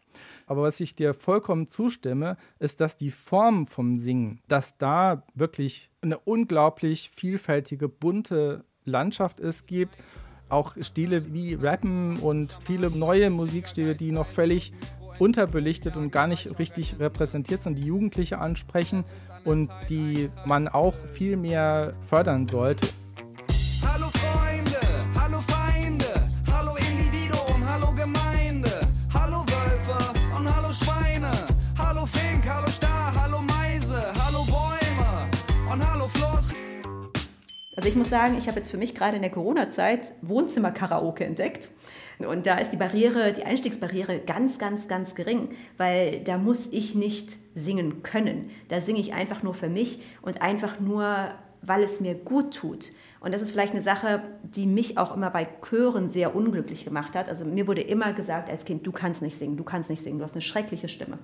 Aber 0.47 0.63
was 0.63 0.79
ich 0.79 0.95
dir 0.95 1.13
vollkommen 1.13 1.67
zustimme, 1.67 2.37
ist, 2.59 2.81
dass 2.81 2.95
die 2.95 3.11
Form 3.11 3.67
vom 3.67 3.97
Singen, 3.97 4.41
dass 4.47 4.77
da 4.77 5.23
wirklich 5.35 5.89
eine 6.01 6.17
unglaublich 6.17 7.11
vielfältige, 7.11 7.87
bunte 7.87 8.65
Landschaft 8.85 9.39
es 9.39 9.65
gibt 9.65 9.95
auch 10.51 10.75
Stile 10.79 11.33
wie 11.33 11.55
Rappen 11.55 12.17
und 12.17 12.57
viele 12.63 12.89
neue 12.89 13.29
Musikstile, 13.29 13.95
die 13.95 14.11
noch 14.11 14.27
völlig 14.27 14.73
unterbelichtet 15.19 15.95
und 15.95 16.11
gar 16.11 16.27
nicht 16.27 16.57
richtig 16.59 16.95
repräsentiert 16.99 17.61
sind, 17.61 17.77
die 17.77 17.85
Jugendliche 17.85 18.39
ansprechen 18.39 19.03
und 19.45 19.69
die 19.89 20.29
man 20.45 20.67
auch 20.67 20.95
viel 21.13 21.37
mehr 21.37 21.93
fördern 22.07 22.47
sollte. 22.47 22.87
Also 37.75 37.87
ich 37.87 37.95
muss 37.95 38.09
sagen, 38.09 38.37
ich 38.37 38.47
habe 38.47 38.57
jetzt 38.57 38.69
für 38.69 38.77
mich 38.77 38.95
gerade 38.95 39.15
in 39.15 39.21
der 39.21 39.31
Corona-Zeit 39.31 40.11
Wohnzimmer-Karaoke 40.21 41.23
entdeckt. 41.23 41.69
Und 42.19 42.45
da 42.45 42.57
ist 42.57 42.71
die 42.71 42.77
Barriere, 42.77 43.33
die 43.33 43.43
Einstiegsbarriere 43.43 44.19
ganz, 44.19 44.59
ganz, 44.59 44.87
ganz 44.87 45.15
gering, 45.15 45.49
weil 45.77 46.19
da 46.19 46.37
muss 46.37 46.67
ich 46.71 46.95
nicht 46.95 47.31
singen 47.55 48.03
können. 48.03 48.51
Da 48.67 48.81
singe 48.81 48.99
ich 48.99 49.13
einfach 49.13 49.41
nur 49.41 49.53
für 49.53 49.69
mich 49.69 50.01
und 50.21 50.41
einfach 50.41 50.79
nur, 50.79 51.31
weil 51.61 51.83
es 51.83 52.01
mir 52.01 52.13
gut 52.13 52.53
tut. 52.53 52.91
Und 53.21 53.31
das 53.35 53.43
ist 53.43 53.51
vielleicht 53.51 53.73
eine 53.73 53.83
Sache, 53.83 54.23
die 54.41 54.65
mich 54.65 54.97
auch 54.97 55.15
immer 55.15 55.29
bei 55.29 55.47
Chören 55.61 56.09
sehr 56.09 56.35
unglücklich 56.35 56.85
gemacht 56.85 57.15
hat. 57.15 57.29
Also 57.29 57.45
mir 57.45 57.67
wurde 57.67 57.81
immer 57.81 58.13
gesagt 58.13 58.49
als 58.49 58.65
Kind, 58.65 58.85
du 58.87 58.91
kannst 58.91 59.21
nicht 59.21 59.37
singen, 59.37 59.57
du 59.57 59.63
kannst 59.63 59.91
nicht 59.91 60.03
singen, 60.03 60.17
du 60.17 60.23
hast 60.23 60.33
eine 60.33 60.41
schreckliche 60.41 60.89
Stimme. 60.89 61.19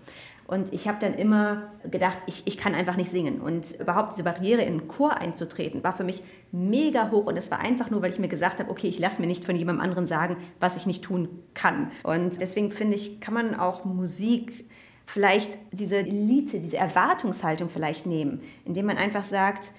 Und 0.46 0.72
ich 0.72 0.88
habe 0.88 1.00
dann 1.02 1.16
immer 1.16 1.72
gedacht, 1.90 2.20
ich, 2.28 2.46
ich 2.46 2.60
kann 2.60 2.76
einfach 2.76 2.98
nicht 2.98 3.10
singen. 3.10 3.42
Und 3.42 3.80
überhaupt 3.80 4.12
diese 4.12 4.24
Barriere 4.24 4.62
in 4.62 4.78
den 4.78 4.88
Chor 4.88 5.18
einzutreten, 5.18 5.84
war 5.84 5.92
für 5.92 6.04
mich 6.04 6.22
mega 6.52 7.10
hoch. 7.10 7.26
Und 7.26 7.36
es 7.36 7.50
war 7.50 7.60
einfach 7.60 7.90
nur, 7.90 8.04
weil 8.04 8.12
ich 8.12 8.20
mir 8.20 8.28
gesagt 8.28 8.60
habe, 8.60 8.70
okay, 8.70 8.88
ich 8.88 9.00
lasse 9.00 9.20
mir 9.20 9.28
nicht 9.28 9.44
von 9.44 9.56
jemandem 9.56 9.84
anderen 9.84 10.06
sagen, 10.06 10.38
was 10.60 10.78
ich 10.78 10.86
nicht 10.86 11.04
tun 11.04 11.30
kann. 11.56 11.92
Und 12.04 12.40
deswegen 12.40 12.70
finde 12.70 12.94
ich, 12.94 13.20
kann 13.22 13.34
man 13.34 13.56
auch 13.56 13.86
Musik 13.86 14.70
vielleicht 15.08 15.58
diese 15.72 15.98
Elite, 15.98 16.60
diese 16.60 16.78
Erwartungshaltung 16.78 17.70
vielleicht 17.70 18.06
nehmen, 18.06 18.42
indem 18.66 18.86
man 18.86 18.98
einfach 18.98 19.24
sagt, 19.24 19.72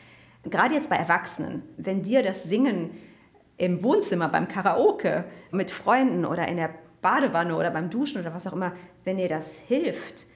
gerade 0.51 0.75
jetzt 0.75 0.91
bei 0.91 0.97
Erwachsenen, 0.97 1.63
wenn 1.77 2.03
dir 2.03 2.23
das 2.23 2.45
Singen 2.45 2.91
im 3.57 3.83
Wohnzimmer, 3.83 4.29
beim 4.29 4.49
Karaoke, 4.49 5.25
mit 5.51 5.71
Freunden 5.71 6.25
oder 6.25 6.49
in 6.49 6.57
der 6.57 6.71
Badewanne 7.03 7.57
oder 7.57 7.71
beim 7.71 7.91
Duschen 7.91 8.21
oder 8.21 8.35
was 8.35 8.47
auch 8.47 8.53
immer, 8.53 8.73
wenn 9.05 9.17
dir 9.17 9.29
das 9.29 9.59
hilft, 9.59 10.27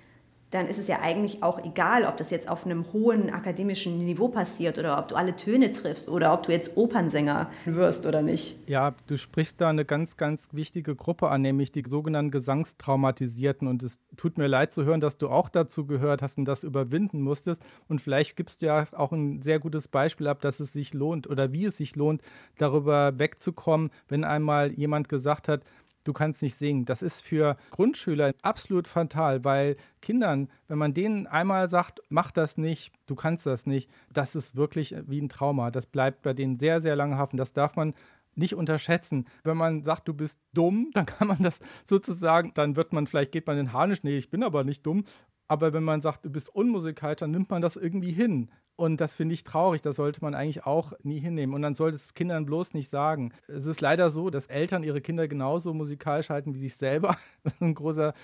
dann 0.53 0.69
ist 0.69 0.79
es 0.79 0.87
ja 0.87 1.01
eigentlich 1.01 1.43
auch 1.43 1.65
egal, 1.65 2.05
ob 2.05 2.19
das 2.19 2.31
jetzt 2.31 2.49
auf 2.49 2.67
einem 2.67 2.85
hohen 2.93 3.31
akademischen 3.31 4.05
Niveau 4.05 4.29
passiert 4.29 4.79
oder 4.79 4.99
ob 4.99 5.09
du 5.09 5.17
alle 5.17 5.35
Töne 5.35 5.73
triffst 5.73 6.11
oder 6.11 6.35
ob 6.35 6.43
du 6.43 6.53
jetzt 6.53 6.77
Opernsänger 6.77 7.51
wirst 7.65 8.05
oder 8.07 8.21
nicht. 8.21 8.57
Ja, 8.69 8.95
du 9.07 9.17
sprichst 9.17 9.63
da 9.63 9.71
eine 9.71 9.87
ganz, 9.87 10.19
ganz 10.19 10.51
wichtige 10.53 10.95
Gruppe 10.95 11.31
an, 11.31 11.41
nämlich 11.41 11.73
die 11.73 11.83
sogenannten 11.87 12.31
Gesangstraumatisierten. 12.31 13.67
Und 13.67 13.83
es 13.83 13.99
tut 14.19 14.37
mir 14.37 14.47
leid 14.47 14.75
zu 14.75 14.85
hören, 14.85 15.01
dass 15.01 15.17
du 15.17 15.31
auch 15.31 15.49
dazu 15.49 15.87
gehört 15.87 16.21
hast 16.21 16.37
und 16.37 16.45
das 16.45 16.65
überwinden 16.65 17.23
musstest. 17.23 17.63
Und 17.89 18.03
vielleicht 18.03 18.37
gibst 18.37 18.61
du 18.61 18.67
ja 18.67 18.85
auch 18.93 19.13
ein 19.13 19.41
sehr 19.41 19.59
gutes 19.59 19.89
Beispiel 19.89 20.29
ab, 20.29 20.43
dass 20.43 20.61
es 20.61 20.75
sich 20.75 20.93
lohnt 20.93 21.27
oder 21.31 21.53
wie 21.53 21.65
es 21.65 21.79
sich 21.79 21.97
lohnt, 21.97 22.21
darüber 22.59 23.19
wegzukommen, 23.19 23.91
wenn 24.09 24.23
einmal 24.23 24.71
jemand 24.73 25.09
gesagt 25.09 25.49
hat, 25.49 25.63
du 26.05 26.13
kannst 26.13 26.43
nicht 26.43 26.57
singen. 26.57 26.85
Das 26.85 27.03
ist 27.03 27.23
für 27.23 27.57
Grundschüler 27.71 28.35
absolut 28.43 28.87
fatal, 28.87 29.45
weil 29.45 29.77
Kindern, 30.01 30.49
wenn 30.69 30.79
man 30.79 30.95
denen 30.95 31.27
einmal 31.27 31.69
sagt, 31.69 32.01
mach 32.09 32.31
das 32.31 32.57
nicht, 32.57 32.93
du 33.07 33.15
kannst 33.15 33.47
das 33.47 33.67
nicht, 33.67 33.91
das 34.13 34.35
ist 34.35 34.57
wirklich 34.57 34.95
wie 35.07 35.21
ein 35.21 35.29
Trauma. 35.29 35.71
Das 35.71 35.87
bleibt 35.87 36.23
bei 36.23 36.33
denen 36.33 36.59
sehr, 36.59 36.81
sehr 36.81 36.97
lange 36.97 37.17
haften. 37.17 37.37
Das 37.37 37.53
darf 37.53 37.77
man 37.77 37.95
nicht 38.35 38.55
unterschätzen. 38.55 39.27
Wenn 39.45 39.57
man 39.57 39.83
sagt, 39.83 40.09
du 40.09 40.15
bist 40.15 40.41
dumm, 40.53 40.91
dann 40.95 41.07
kann 41.07 41.29
man 41.29 41.43
das 41.43 41.61
sozusagen, 41.85 42.53
dann 42.55 42.77
wird 42.77 42.93
man 42.93 43.07
vielleicht, 43.07 43.33
geht 43.33 43.47
man 43.47 43.59
in 43.59 43.73
Harnisch, 43.73 44.03
nee, 44.03 44.17
ich 44.17 44.31
bin 44.31 44.43
aber 44.43 44.65
nicht 44.65 44.87
dumm. 44.87 45.05
Aber 45.49 45.73
wenn 45.75 45.85
man 45.85 46.01
sagt, 46.01 46.25
du 46.25 46.31
bist 46.31 46.49
unmusikalisch, 46.55 47.19
dann 47.19 47.31
nimmt 47.31 47.51
man 47.51 47.61
das 47.61 47.77
irgendwie 47.77 48.13
hin. 48.13 48.51
Und 48.77 49.01
das 49.01 49.15
finde 49.15 49.35
ich 49.35 49.45
traurig, 49.45 49.83
das 49.83 49.97
sollte 49.97 50.21
man 50.23 50.35
eigentlich 50.35 50.65
auch 50.65 50.93
nie 51.03 51.21
hinnehmen. 51.21 51.55
Und 51.55 51.63
dann 51.63 51.75
sollte 51.75 51.97
es 51.97 52.15
Kindern 52.15 52.47
bloß 52.47 52.75
nicht 52.75 52.89
sagen. 52.89 53.33
Es 53.47 53.67
ist 53.67 53.81
leider 53.81 54.11
so, 54.11 54.31
dass 54.31 54.47
Eltern 54.47 54.83
ihre 54.83 55.01
Kinder 55.01 55.29
genauso 55.29 55.75
musikalisch 55.75 56.31
halten 56.31 56.55
wie 56.55 56.61
sich 56.61 56.77
selber. 56.77 57.17
ein 57.61 57.75
großer, 57.75 58.15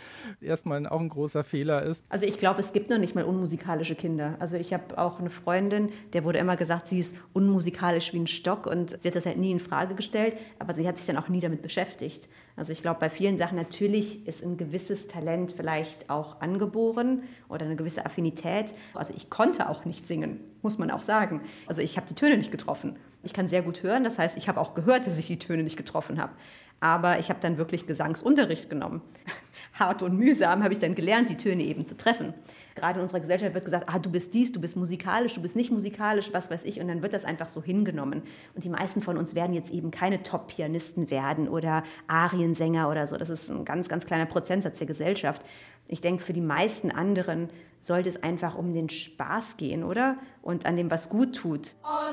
erstmal 0.41 0.87
auch 0.87 1.01
ein 1.01 1.11
großer 1.11 1.45
Fehler 1.45 1.83
ist. 1.83 2.05
Also 2.09 2.27
ich 2.27 2.39
glaube, 2.39 2.61
es 2.61 2.73
gibt 2.73 2.91
noch 2.91 2.99
nicht 2.99 3.15
mal 3.15 3.25
unmusikalische 3.25 3.95
Kinder. 3.95 4.37
Also 4.39 4.57
ich 4.57 4.73
habe 4.73 4.97
auch 4.97 5.21
eine 5.21 5.31
Freundin, 5.31 5.91
der 6.13 6.25
wurde 6.25 6.39
immer 6.39 6.57
gesagt, 6.57 6.87
sie 6.87 6.99
ist 6.99 7.17
unmusikalisch 7.33 8.13
wie 8.15 8.21
ein 8.21 8.27
Stock 8.27 8.67
und 8.67 9.01
sie 9.01 9.09
hat 9.09 9.17
das 9.17 9.27
halt 9.27 9.39
nie 9.39 9.53
in 9.53 9.61
Frage 9.61 9.95
gestellt, 9.95 10.37
aber 10.59 10.75
sie 10.75 10.89
hat 10.89 10.97
sich 10.97 11.07
dann 11.07 11.17
auch 11.17 11.29
nie 11.29 11.41
damit 11.41 11.63
beschäftigt. 11.63 12.29
Also 12.59 12.73
ich 12.73 12.83
glaube, 12.83 12.99
bei 12.99 13.09
vielen 13.09 13.39
Sachen 13.39 13.57
natürlich 13.57 14.27
ist 14.27 14.43
ein 14.43 14.57
gewisses 14.57 15.07
Talent 15.07 15.53
vielleicht 15.53 16.11
auch 16.11 16.41
angeboren 16.41 17.23
oder 17.49 17.65
eine 17.65 17.77
gewisse 17.77 18.05
Affinität. 18.05 18.75
Also 18.95 19.15
ich 19.17 19.31
konnte 19.31 19.69
auch 19.69 19.85
nicht 19.85 20.09
singen, 20.09 20.38
muss 20.63 20.79
man 20.79 20.91
auch 20.91 21.03
sagen. 21.03 21.41
Also 21.67 21.83
ich 21.83 21.97
habe 21.97 22.07
die 22.07 22.15
Töne 22.15 22.37
nicht 22.37 22.51
getroffen. 22.51 22.97
Ich 23.23 23.33
kann 23.33 23.49
sehr 23.49 23.63
gut 23.63 23.83
hören, 23.83 24.05
das 24.05 24.19
heißt, 24.19 24.37
ich 24.37 24.49
habe 24.49 24.61
auch 24.61 24.75
gehört, 24.75 25.07
dass 25.07 25.19
ich 25.19 25.27
die 25.27 25.39
Töne 25.39 25.63
nicht 25.63 25.77
getroffen 25.77 26.21
habe. 26.21 26.33
Aber 26.81 27.19
ich 27.19 27.29
habe 27.29 27.41
dann 27.41 27.59
wirklich 27.59 27.87
Gesangsunterricht 27.87 28.71
genommen. 28.71 29.03
Hart 29.75 30.03
und 30.03 30.17
mühsam 30.17 30.63
habe 30.63 30.73
ich 30.73 30.79
dann 30.79 30.95
gelernt, 30.95 31.29
die 31.29 31.37
Töne 31.37 31.65
eben 31.65 31.85
zu 31.85 31.97
treffen 31.97 32.35
gerade 32.79 32.99
in 32.99 33.03
unserer 33.03 33.21
Gesellschaft 33.21 33.55
wird 33.55 33.65
gesagt, 33.65 33.85
ah, 33.89 33.99
du 33.99 34.11
bist 34.11 34.33
dies, 34.35 34.53
du 34.53 34.61
bist 34.61 34.77
musikalisch, 34.77 35.35
du 35.35 35.43
bist 35.43 35.57
nicht 35.57 35.71
musikalisch, 35.71 36.33
was 36.33 36.51
weiß 36.51 36.65
ich. 36.65 36.81
Und 36.81 36.89
dann 36.89 37.03
wird 37.03 37.13
das 37.13 37.25
einfach 37.25 37.49
so 37.49 37.63
hingenommen. 37.63 38.23
Und 38.55 38.65
die 38.65 38.69
meisten 38.69 39.03
von 39.03 39.19
uns 39.19 39.35
werden 39.35 39.53
jetzt 39.53 39.71
eben 39.71 39.91
keine 39.91 40.23
Top-Pianisten 40.23 41.11
werden 41.11 41.49
oder 41.49 41.83
Ariensänger 42.07 42.89
oder 42.89 43.07
so. 43.07 43.17
Das 43.17 43.31
ist 43.31 43.51
ein 43.51 43.65
ganz, 43.65 43.89
ganz 43.89 44.07
kleiner 44.07 44.27
Prozentsatz 44.27 44.79
der 44.79 44.87
Gesellschaft. 44.87 45.45
Ich 45.89 46.01
denke, 46.01 46.23
für 46.23 46.33
die 46.33 46.41
meisten 46.41 46.91
anderen 46.91 47.51
sollte 47.81 48.09
es 48.09 48.23
einfach 48.23 48.55
um 48.55 48.73
den 48.73 48.89
Spaß 48.89 49.57
gehen, 49.57 49.83
oder? 49.83 50.19
Und 50.43 50.67
an 50.67 50.77
dem, 50.77 50.91
was 50.91 51.09
gut 51.09 51.35
tut. 51.35 51.75
Oh, 51.83 52.09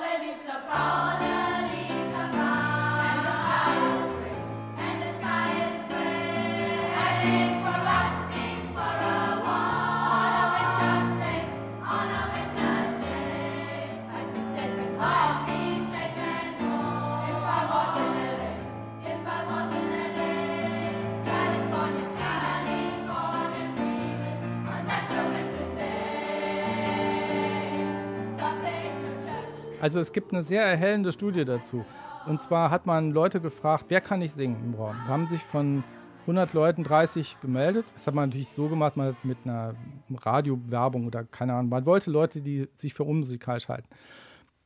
Also 29.85 29.99
es 29.99 30.11
gibt 30.11 30.33
eine 30.33 30.41
sehr 30.41 30.63
erhellende 30.63 31.11
Studie 31.11 31.45
dazu. 31.45 31.85
Und 32.25 32.41
zwar 32.41 32.71
hat 32.71 32.87
man 32.87 33.11
Leute 33.11 33.39
gefragt, 33.39 33.85
wer 33.89 34.01
kann 34.01 34.17
nicht 34.17 34.33
singen 34.33 34.57
im 34.65 34.73
Raum? 34.73 34.95
Da 35.05 35.13
haben 35.13 35.27
sich 35.27 35.43
von 35.43 35.83
100 36.21 36.53
Leuten 36.53 36.83
30 36.83 37.37
gemeldet. 37.39 37.85
Das 37.93 38.07
hat 38.07 38.15
man 38.15 38.29
natürlich 38.29 38.49
so 38.49 38.67
gemacht, 38.67 38.97
man 38.97 39.15
mit 39.21 39.37
einer 39.43 39.75
Radiowerbung 40.09 41.05
oder 41.05 41.23
keine 41.23 41.53
Ahnung. 41.53 41.69
Man 41.69 41.85
wollte 41.85 42.09
Leute, 42.09 42.41
die 42.41 42.67
sich 42.73 42.95
für 42.95 43.03
unmusikalisch 43.03 43.69
halten. 43.69 43.87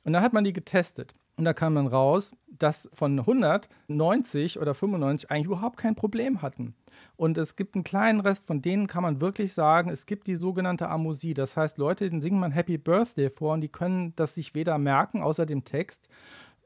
Und 0.06 0.14
dann 0.14 0.24
hat 0.24 0.32
man 0.32 0.46
die 0.46 0.54
getestet. 0.54 1.14
Und 1.40 1.46
da 1.46 1.54
kam 1.54 1.76
dann 1.76 1.88
raus, 1.88 2.36
dass 2.50 2.90
von 2.94 3.18
100 3.18 3.70
90 3.88 4.60
oder 4.60 4.74
95 4.74 5.32
eigentlich 5.32 5.46
überhaupt 5.46 5.78
kein 5.78 5.96
Problem 5.96 6.42
hatten. 6.42 6.76
Und 7.16 7.38
es 7.38 7.56
gibt 7.56 7.76
einen 7.76 7.86
kleinen 7.86 8.20
Rest, 8.20 8.46
von 8.46 8.62
denen 8.62 8.88
kann 8.88 9.04
man 9.04 9.22
wirklich 9.22 9.54
sagen, 9.54 9.90
es 9.90 10.06
gibt 10.06 10.28
die 10.28 10.36
sogenannte 10.36 10.90
Amusie. 10.90 11.34
Das 11.34 11.56
heißt, 11.56 11.78
Leute, 11.78 12.10
denen 12.10 12.20
singt 12.20 12.38
man 12.38 12.52
Happy 12.52 12.78
Birthday 12.78 13.30
vor 13.30 13.54
und 13.54 13.62
die 13.62 13.70
können 13.70 14.14
das 14.18 14.36
sich 14.36 14.54
weder 14.54 14.78
merken, 14.78 15.22
außer 15.22 15.46
dem 15.46 15.64
Text, 15.64 16.10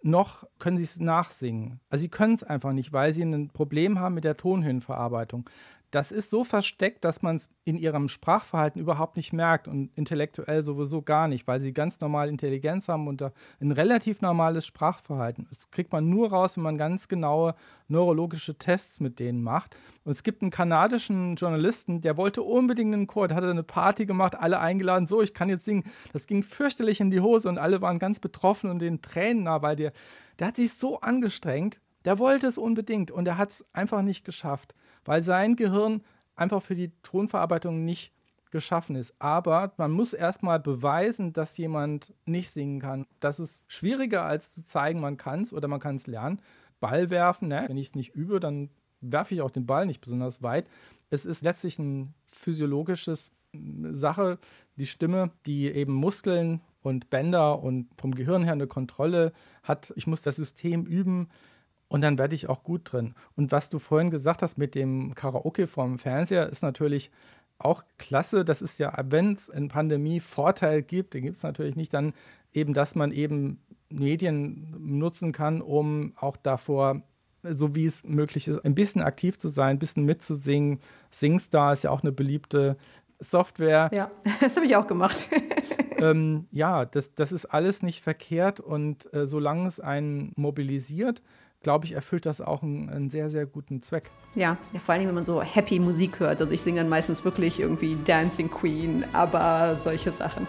noch 0.02 0.44
können 0.58 0.78
sie 0.78 0.86
es 0.86 1.00
nachsingen. 1.00 1.80
Also 1.92 2.02
sie 2.02 2.10
können 2.10 2.34
es 2.34 2.44
einfach 2.44 2.74
nicht, 2.74 2.92
weil 2.94 3.14
sie 3.14 3.22
ein 3.22 3.50
Problem 3.50 4.00
haben 4.00 4.16
mit 4.16 4.24
der 4.24 4.38
Tonhöhenverarbeitung 4.38 5.48
das 5.94 6.12
ist 6.12 6.32
so 6.32 6.44
versteckt, 6.44 7.06
dass 7.06 7.22
man 7.22 7.36
es 7.36 7.48
in 7.66 7.78
ihrem 7.78 8.08
Sprachverhalten 8.08 8.82
überhaupt 8.82 9.16
nicht 9.16 9.32
merkt 9.32 9.68
und 9.68 9.92
intellektuell 9.96 10.64
sowieso 10.64 11.04
gar 11.04 11.28
nicht, 11.28 11.46
weil 11.46 11.62
sie 11.62 11.72
ganz 11.72 12.00
normal 12.00 12.30
Intelligenz 12.30 12.88
haben 12.88 13.08
und 13.08 13.22
ein 13.22 13.72
relativ 13.72 14.20
normales 14.20 14.66
Sprachverhalten. 14.66 15.46
Das 15.52 15.70
kriegt 15.70 15.92
man 15.92 16.10
nur 16.10 16.32
raus, 16.32 16.58
wenn 16.58 16.64
man 16.64 16.80
ganz 16.80 17.08
genaue 17.08 17.54
neurologische 17.90 18.58
Tests 18.58 19.02
mit 19.02 19.20
denen 19.20 19.44
macht. 19.44 19.78
Und 20.04 20.14
es 20.14 20.24
gibt 20.24 20.42
einen 20.42 20.50
kanadischen 20.50 21.36
Journalisten, 21.36 22.02
der 22.02 22.18
wollte 22.18 22.42
unbedingt 22.42 22.96
einen 22.96 23.06
Chor, 23.06 23.28
der 23.28 23.38
hatte 23.38 23.52
eine 23.52 23.62
Party 23.62 24.08
gemacht, 24.08 24.34
alle 24.34 24.60
eingeladen, 24.60 25.06
so, 25.06 25.22
ich 25.22 25.36
kann 25.36 25.48
jetzt 25.48 25.66
singen. 25.66 25.84
Das 26.12 26.26
ging 26.26 26.42
fürchterlich 26.42 27.02
in 27.02 27.12
die 27.12 27.22
Hose 27.22 27.48
und 27.48 27.60
alle 27.60 27.84
waren 27.84 28.00
ganz 28.00 28.20
betroffen 28.20 28.72
und 28.72 28.80
den 28.80 29.04
Tränen 29.04 29.44
nah, 29.44 29.62
weil 29.62 29.76
der, 29.76 29.94
der 30.40 30.48
hat 30.48 30.56
sich 30.56 30.74
so 30.74 31.02
angestrengt, 31.02 31.80
der 32.04 32.18
wollte 32.18 32.48
es 32.48 32.58
unbedingt 32.58 33.12
und 33.12 33.28
er 33.28 33.38
hat 33.38 33.52
es 33.52 33.66
einfach 33.74 34.02
nicht 34.02 34.26
geschafft 34.26 34.74
weil 35.06 35.22
sein 35.22 35.56
Gehirn 35.56 36.02
einfach 36.36 36.62
für 36.62 36.76
die 36.76 36.92
Tonverarbeitung 37.04 37.86
nicht 37.86 38.14
geschaffen 38.52 38.96
ist. 38.96 39.14
Aber 39.20 39.74
man 39.78 39.92
muss 39.92 40.14
erstmal 40.14 40.60
beweisen, 40.60 41.34
dass 41.34 41.58
jemand 41.58 42.14
nicht 42.26 42.52
singen 42.52 42.80
kann. 42.80 43.06
Das 43.20 43.40
ist 43.40 43.66
schwieriger 43.68 44.24
als 44.24 44.54
zu 44.54 44.64
zeigen, 44.64 45.02
man 45.02 45.18
kann 45.18 45.42
es 45.42 45.52
oder 45.52 45.68
man 45.68 45.80
kann 45.80 45.96
es 45.96 46.08
lernen. 46.08 46.40
Ball 46.80 47.10
werfen, 47.10 47.48
ne? 47.48 47.66
wenn 47.68 47.78
ich 47.78 47.88
es 47.88 47.96
nicht 47.96 48.14
übe, 48.14 48.40
dann 48.40 48.70
werfe 49.02 49.34
ich 49.34 49.42
auch 49.42 49.52
den 49.52 49.66
Ball 49.66 49.86
nicht 49.86 50.02
besonders 50.02 50.44
weit. 50.44 50.68
Es 51.10 51.26
ist 51.26 51.42
letztlich 51.42 51.80
ein 51.80 52.14
physiologisches 52.32 53.34
hm, 53.54 53.96
Sache, 53.96 54.38
die 54.76 54.86
Stimme, 54.86 55.32
die 55.46 55.68
eben 55.68 55.94
Muskeln 55.94 56.62
und 56.82 57.10
Bänder 57.10 57.62
und 57.62 57.88
vom 57.98 58.14
Gehirn 58.14 58.44
her 58.44 58.54
eine 58.54 58.68
Kontrolle 58.68 59.34
hat. 59.64 59.94
Ich 59.96 60.08
muss 60.08 60.22
das 60.22 60.36
System 60.36 60.86
üben. 60.86 61.30
Und 61.94 62.02
dann 62.02 62.18
werde 62.18 62.34
ich 62.34 62.50
auch 62.50 62.64
gut 62.64 62.92
drin. 62.92 63.14
Und 63.36 63.52
was 63.52 63.70
du 63.70 63.78
vorhin 63.78 64.10
gesagt 64.10 64.42
hast 64.42 64.58
mit 64.58 64.74
dem 64.74 65.14
Karaoke 65.14 65.68
vom 65.68 66.00
Fernseher, 66.00 66.50
ist 66.50 66.64
natürlich 66.64 67.12
auch 67.60 67.84
klasse. 68.00 68.44
Das 68.44 68.64
ist 68.64 68.80
ja, 68.80 68.92
wenn 69.10 69.34
es 69.34 69.48
in 69.48 69.68
Pandemie 69.68 70.20
Vorteil 70.20 70.82
gibt, 70.82 71.14
den 71.14 71.22
gibt 71.22 71.38
es 71.38 71.44
natürlich 71.44 71.76
nicht, 71.76 71.94
dann 71.94 72.16
eben, 72.52 72.74
dass 72.74 72.96
man 72.96 73.12
eben 73.12 73.62
Medien 73.90 74.76
nutzen 74.80 75.34
kann, 75.34 75.62
um 75.62 76.14
auch 76.16 76.36
davor, 76.36 77.04
so 77.44 77.76
wie 77.76 77.86
es 77.86 78.04
möglich 78.04 78.48
ist, 78.48 78.66
ein 78.66 78.74
bisschen 78.74 79.04
aktiv 79.04 79.38
zu 79.38 79.48
sein, 79.48 79.76
ein 79.76 79.80
bisschen 79.80 80.04
mitzusingen. 80.04 80.80
SingStar 81.12 81.74
ist 81.74 81.84
ja 81.84 81.92
auch 81.92 82.02
eine 82.02 82.12
beliebte 82.12 82.76
Software. 83.20 83.92
Ja, 83.94 84.10
das 84.42 84.56
habe 84.56 84.66
ich 84.66 84.76
auch 84.76 84.88
gemacht. 84.88 85.30
ähm, 86.00 86.48
ja, 86.52 86.86
das, 86.86 87.14
das 87.14 87.32
ist 87.32 87.46
alles 87.46 87.84
nicht 87.84 88.02
verkehrt 88.02 88.60
und 88.60 89.14
äh, 89.14 89.28
solange 89.28 89.68
es 89.68 89.80
einen 89.80 90.32
mobilisiert, 90.36 91.22
glaube 91.64 91.86
ich, 91.86 91.94
erfüllt 91.94 92.26
das 92.26 92.42
auch 92.42 92.62
einen, 92.62 92.90
einen, 92.90 93.10
sehr, 93.10 93.30
sehr 93.30 93.46
guten 93.46 93.82
Zweck. 93.82 94.12
Ja, 94.36 94.58
ja, 94.74 94.80
vor 94.80 94.94
allem, 94.94 95.08
wenn 95.08 95.16
man 95.16 95.24
so 95.24 95.42
happy 95.42 95.80
Musik 95.80 96.20
hört. 96.20 96.40
Also 96.42 96.54
ich 96.54 96.62
singe 96.62 96.82
dann 96.82 96.90
meistens 96.90 97.26
wirklich 97.26 97.60
irgendwie 97.60 97.98
Dancing 98.06 98.50
Queen, 98.50 99.04
aber 99.14 99.76
solche 99.76 100.12
Sachen. 100.12 100.46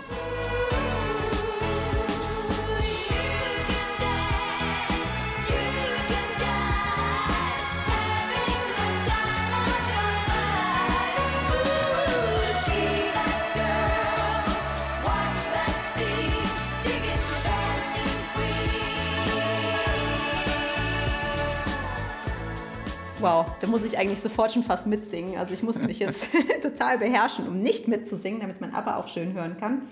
Da 23.64 23.70
muss 23.70 23.82
ich 23.82 23.96
eigentlich 23.96 24.20
sofort 24.20 24.52
schon 24.52 24.62
fast 24.62 24.86
mitsingen. 24.86 25.38
Also 25.38 25.54
ich 25.54 25.62
musste 25.62 25.84
mich 25.84 25.98
jetzt 25.98 26.28
total 26.62 26.98
beherrschen, 26.98 27.48
um 27.48 27.62
nicht 27.62 27.88
mitzusingen, 27.88 28.40
damit 28.40 28.60
man 28.60 28.74
aber 28.74 28.98
auch 28.98 29.08
schön 29.08 29.32
hören 29.32 29.56
kann. 29.56 29.82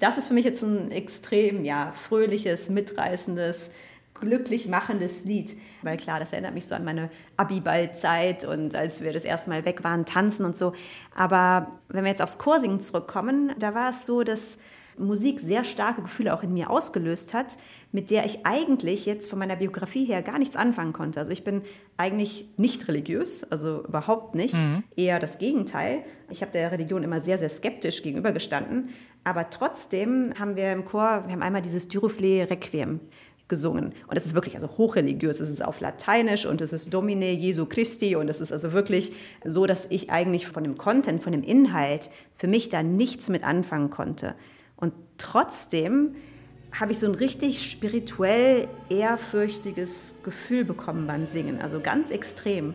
Das 0.00 0.18
ist 0.18 0.26
für 0.26 0.34
mich 0.34 0.44
jetzt 0.44 0.62
ein 0.62 0.90
extrem 0.90 1.64
ja, 1.64 1.92
fröhliches, 1.92 2.68
mitreißendes, 2.68 3.70
glücklich 4.14 4.66
machendes 4.66 5.24
Lied. 5.24 5.56
Weil 5.82 5.98
klar, 5.98 6.18
das 6.18 6.32
erinnert 6.32 6.54
mich 6.54 6.66
so 6.66 6.74
an 6.74 6.84
meine 6.84 7.10
Abiball-Zeit 7.36 8.44
und 8.44 8.74
als 8.74 9.04
wir 9.04 9.12
das 9.12 9.22
erste 9.22 9.50
Mal 9.50 9.64
weg 9.64 9.84
waren, 9.84 10.04
tanzen 10.04 10.44
und 10.44 10.56
so. 10.56 10.72
Aber 11.14 11.78
wenn 11.88 12.02
wir 12.02 12.10
jetzt 12.10 12.22
aufs 12.22 12.38
Chorsingen 12.38 12.80
zurückkommen, 12.80 13.52
da 13.56 13.72
war 13.72 13.90
es 13.90 14.04
so, 14.04 14.24
dass 14.24 14.58
Musik 14.98 15.38
sehr 15.38 15.62
starke 15.62 16.02
Gefühle 16.02 16.34
auch 16.34 16.42
in 16.42 16.52
mir 16.52 16.70
ausgelöst 16.70 17.34
hat, 17.34 17.56
mit 17.92 18.10
der 18.10 18.24
ich 18.24 18.44
eigentlich 18.44 19.06
jetzt 19.06 19.28
von 19.28 19.38
meiner 19.38 19.56
Biografie 19.56 20.06
her 20.06 20.22
gar 20.22 20.38
nichts 20.38 20.56
anfangen 20.56 20.92
konnte. 20.92 21.20
Also 21.20 21.30
ich 21.30 21.44
bin 21.44 21.62
eigentlich 21.98 22.46
nicht 22.56 22.88
religiös, 22.88 23.44
also 23.44 23.84
überhaupt 23.84 24.34
nicht, 24.34 24.54
mhm. 24.54 24.82
eher 24.96 25.18
das 25.18 25.38
Gegenteil. 25.38 26.02
Ich 26.30 26.40
habe 26.40 26.52
der 26.52 26.72
Religion 26.72 27.02
immer 27.02 27.20
sehr, 27.20 27.38
sehr 27.38 27.50
skeptisch 27.50 28.02
gegenübergestanden, 28.02 28.88
aber 29.24 29.50
trotzdem 29.50 30.32
haben 30.38 30.56
wir 30.56 30.72
im 30.72 30.84
Chor, 30.84 31.24
wir 31.26 31.32
haben 31.32 31.42
einmal 31.42 31.62
dieses 31.62 31.86
Dyrofle 31.86 32.50
Requiem 32.50 33.00
gesungen. 33.48 33.92
Und 34.06 34.16
es 34.16 34.24
ist 34.24 34.34
wirklich 34.34 34.54
also 34.54 34.78
hochreligiös. 34.78 35.38
Es 35.38 35.50
ist 35.50 35.62
auf 35.62 35.80
Lateinisch 35.80 36.46
und 36.46 36.62
es 36.62 36.72
ist 36.72 36.92
Domine 36.94 37.32
Jesu 37.32 37.66
Christi 37.66 38.16
und 38.16 38.30
es 38.30 38.40
ist 38.40 38.50
also 38.50 38.72
wirklich 38.72 39.12
so, 39.44 39.66
dass 39.66 39.86
ich 39.90 40.10
eigentlich 40.10 40.46
von 40.46 40.64
dem 40.64 40.76
Content, 40.76 41.22
von 41.22 41.32
dem 41.32 41.42
Inhalt 41.42 42.08
für 42.32 42.46
mich 42.46 42.70
da 42.70 42.82
nichts 42.82 43.28
mit 43.28 43.44
anfangen 43.44 43.90
konnte. 43.90 44.34
Und 44.76 44.94
trotzdem 45.18 46.14
habe 46.78 46.92
ich 46.92 46.98
so 46.98 47.06
ein 47.06 47.14
richtig 47.14 47.70
spirituell 47.70 48.68
ehrfürchtiges 48.88 50.16
Gefühl 50.22 50.64
bekommen 50.64 51.06
beim 51.06 51.26
Singen, 51.26 51.60
also 51.60 51.80
ganz 51.80 52.10
extrem. 52.10 52.74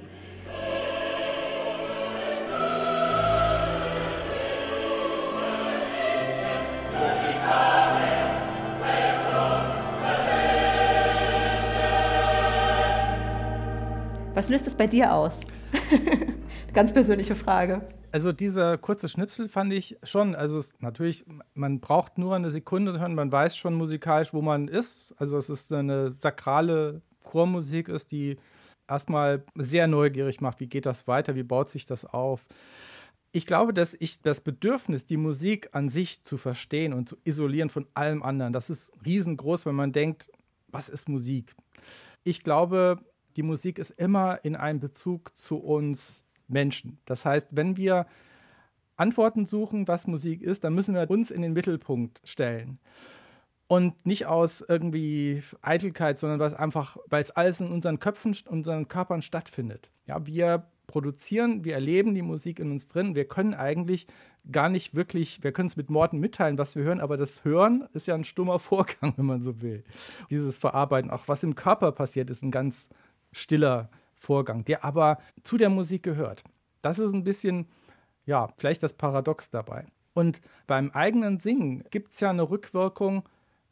Was 14.36 14.50
löst 14.50 14.68
es 14.68 14.76
bei 14.76 14.86
dir 14.86 15.14
aus? 15.14 15.42
Ganz 16.74 16.94
persönliche 16.94 17.34
Frage. 17.34 17.82
Also 18.12 18.32
dieser 18.32 18.78
kurze 18.78 19.10
Schnipsel 19.10 19.50
fand 19.50 19.74
ich 19.74 19.98
schon, 20.04 20.34
also 20.34 20.60
es, 20.60 20.74
natürlich, 20.80 21.26
man 21.54 21.82
braucht 21.82 22.17
nur 22.17 22.36
eine 22.36 22.52
Sekunde 22.52 23.00
hören, 23.00 23.15
man 23.15 23.32
weiß 23.32 23.58
schon 23.58 23.74
musikalisch, 23.74 24.34
wo 24.34 24.41
man 24.41 24.70
ist. 24.70 25.13
Also 25.17 25.38
es 25.38 25.50
ist 25.50 25.74
eine 25.74 26.10
sakrale 26.10 27.02
Chormusik 27.24 27.89
ist, 27.89 28.12
die 28.12 28.38
erstmal 28.88 29.43
sehr 29.56 29.88
neugierig 29.88 30.39
macht, 30.39 30.62
wie 30.62 30.67
geht 30.67 30.86
das 30.86 31.08
weiter, 31.08 31.36
wie 31.36 31.43
baut 31.43 31.70
sich 31.70 31.86
das 31.86 32.06
auf. 32.06 32.48
Ich 33.34 33.46
glaube, 33.46 33.74
dass 33.74 33.93
ich 33.93 34.22
das 34.22 34.39
Bedürfnis, 34.39 35.06
die 35.06 35.17
Musik 35.17 35.70
an 35.74 35.89
sich 35.89 36.24
zu 36.24 36.38
verstehen 36.38 36.93
und 36.93 37.10
zu 37.10 37.17
isolieren 37.26 37.70
von 37.70 37.88
allem 37.93 38.24
anderen, 38.24 38.54
das 38.54 38.70
ist 38.70 38.91
riesengroß, 39.06 39.65
wenn 39.65 39.76
man 39.76 39.91
denkt, 39.91 40.32
was 40.70 40.88
ist 40.88 41.10
Musik? 41.10 41.54
Ich 42.24 42.43
glaube, 42.43 43.00
die 43.36 43.43
Musik 43.43 43.80
ist 43.80 43.91
immer 43.91 44.43
in 44.43 44.56
einem 44.56 44.80
Bezug 44.80 45.36
zu 45.36 45.58
uns 45.58 46.24
Menschen. 46.48 47.00
Das 47.06 47.26
heißt, 47.26 47.56
wenn 47.56 47.78
wir 47.78 48.06
Antworten 48.96 49.46
suchen, 49.46 49.88
was 49.88 50.08
Musik 50.08 50.42
ist, 50.42 50.64
dann 50.64 50.74
müssen 50.74 50.96
wir 50.96 51.10
uns 51.10 51.32
in 51.32 51.42
den 51.42 51.54
Mittelpunkt 51.54 52.22
stellen. 52.24 52.80
Und 53.68 54.06
nicht 54.06 54.26
aus 54.26 54.64
irgendwie 54.68 55.44
Eitelkeit, 55.62 56.18
sondern 56.18 56.40
weil 56.40 56.48
es 56.48 56.54
einfach, 56.54 56.98
weil 57.08 57.22
es 57.22 57.32
alles 57.32 57.60
in 57.60 57.68
unseren 57.68 58.00
Köpfen, 58.00 58.36
unseren 58.50 58.88
Körpern 58.88 59.22
stattfindet. 59.22 59.92
Ja, 60.06 60.26
wir 60.26 60.68
produzieren, 60.88 61.66
wir 61.66 61.74
erleben 61.74 62.16
die 62.16 62.22
Musik 62.22 62.60
in 62.60 62.72
uns 62.72 62.88
drin. 62.88 63.14
Wir 63.14 63.28
können 63.28 63.54
eigentlich 63.54 64.08
gar 64.50 64.70
nicht 64.70 64.96
wirklich, 64.96 65.44
wir 65.44 65.52
können 65.52 65.68
es 65.68 65.76
mit 65.76 65.90
Worten 65.90 66.20
mitteilen, 66.20 66.58
was 66.58 66.78
wir 66.78 66.84
hören, 66.84 67.02
aber 67.02 67.18
das 67.18 67.44
Hören 67.44 67.88
ist 67.94 68.08
ja 68.08 68.16
ein 68.16 68.24
stummer 68.24 68.60
Vorgang, 68.60 69.14
wenn 69.18 69.26
man 69.26 69.44
so 69.44 69.62
will. 69.62 69.84
Dieses 70.32 70.58
Verarbeiten, 70.58 71.12
auch 71.12 71.28
was 71.28 71.44
im 71.44 71.56
Körper 71.56 71.92
passiert, 71.92 72.30
ist 72.30 72.42
ein 72.42 72.52
ganz 72.52 72.88
stiller 73.34 73.78
Vorgang, 73.82 74.07
der 74.66 74.84
aber 74.84 75.20
zu 75.44 75.58
der 75.58 75.70
Musik 75.70 76.04
gehört. 76.04 76.44
Das 76.82 77.00
ist 77.00 77.14
ein 77.14 77.24
bisschen, 77.24 77.68
ja, 78.26 78.50
vielleicht 78.58 78.84
das 78.84 78.94
Paradox 78.94 79.50
dabei. 79.50 79.86
Und 80.14 80.42
beim 80.66 80.92
eigenen 80.92 81.38
Singen 81.38 81.84
gibt 81.92 82.14
es 82.14 82.20
ja 82.20 82.30
eine 82.30 82.50
Rückwirkung 82.50 83.24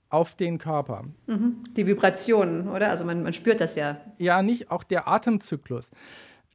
auf 0.09 0.35
den 0.35 0.57
Körper. 0.57 1.05
Mhm. 1.27 1.63
Die 1.75 1.87
Vibrationen, 1.87 2.69
oder? 2.69 2.89
Also 2.89 3.03
man, 3.03 3.23
man 3.23 3.33
spürt 3.33 3.59
das 3.59 3.75
ja. 3.75 3.97
Ja, 4.17 4.41
nicht 4.41 4.71
auch 4.71 4.83
der 4.83 5.07
Atemzyklus. 5.07 5.91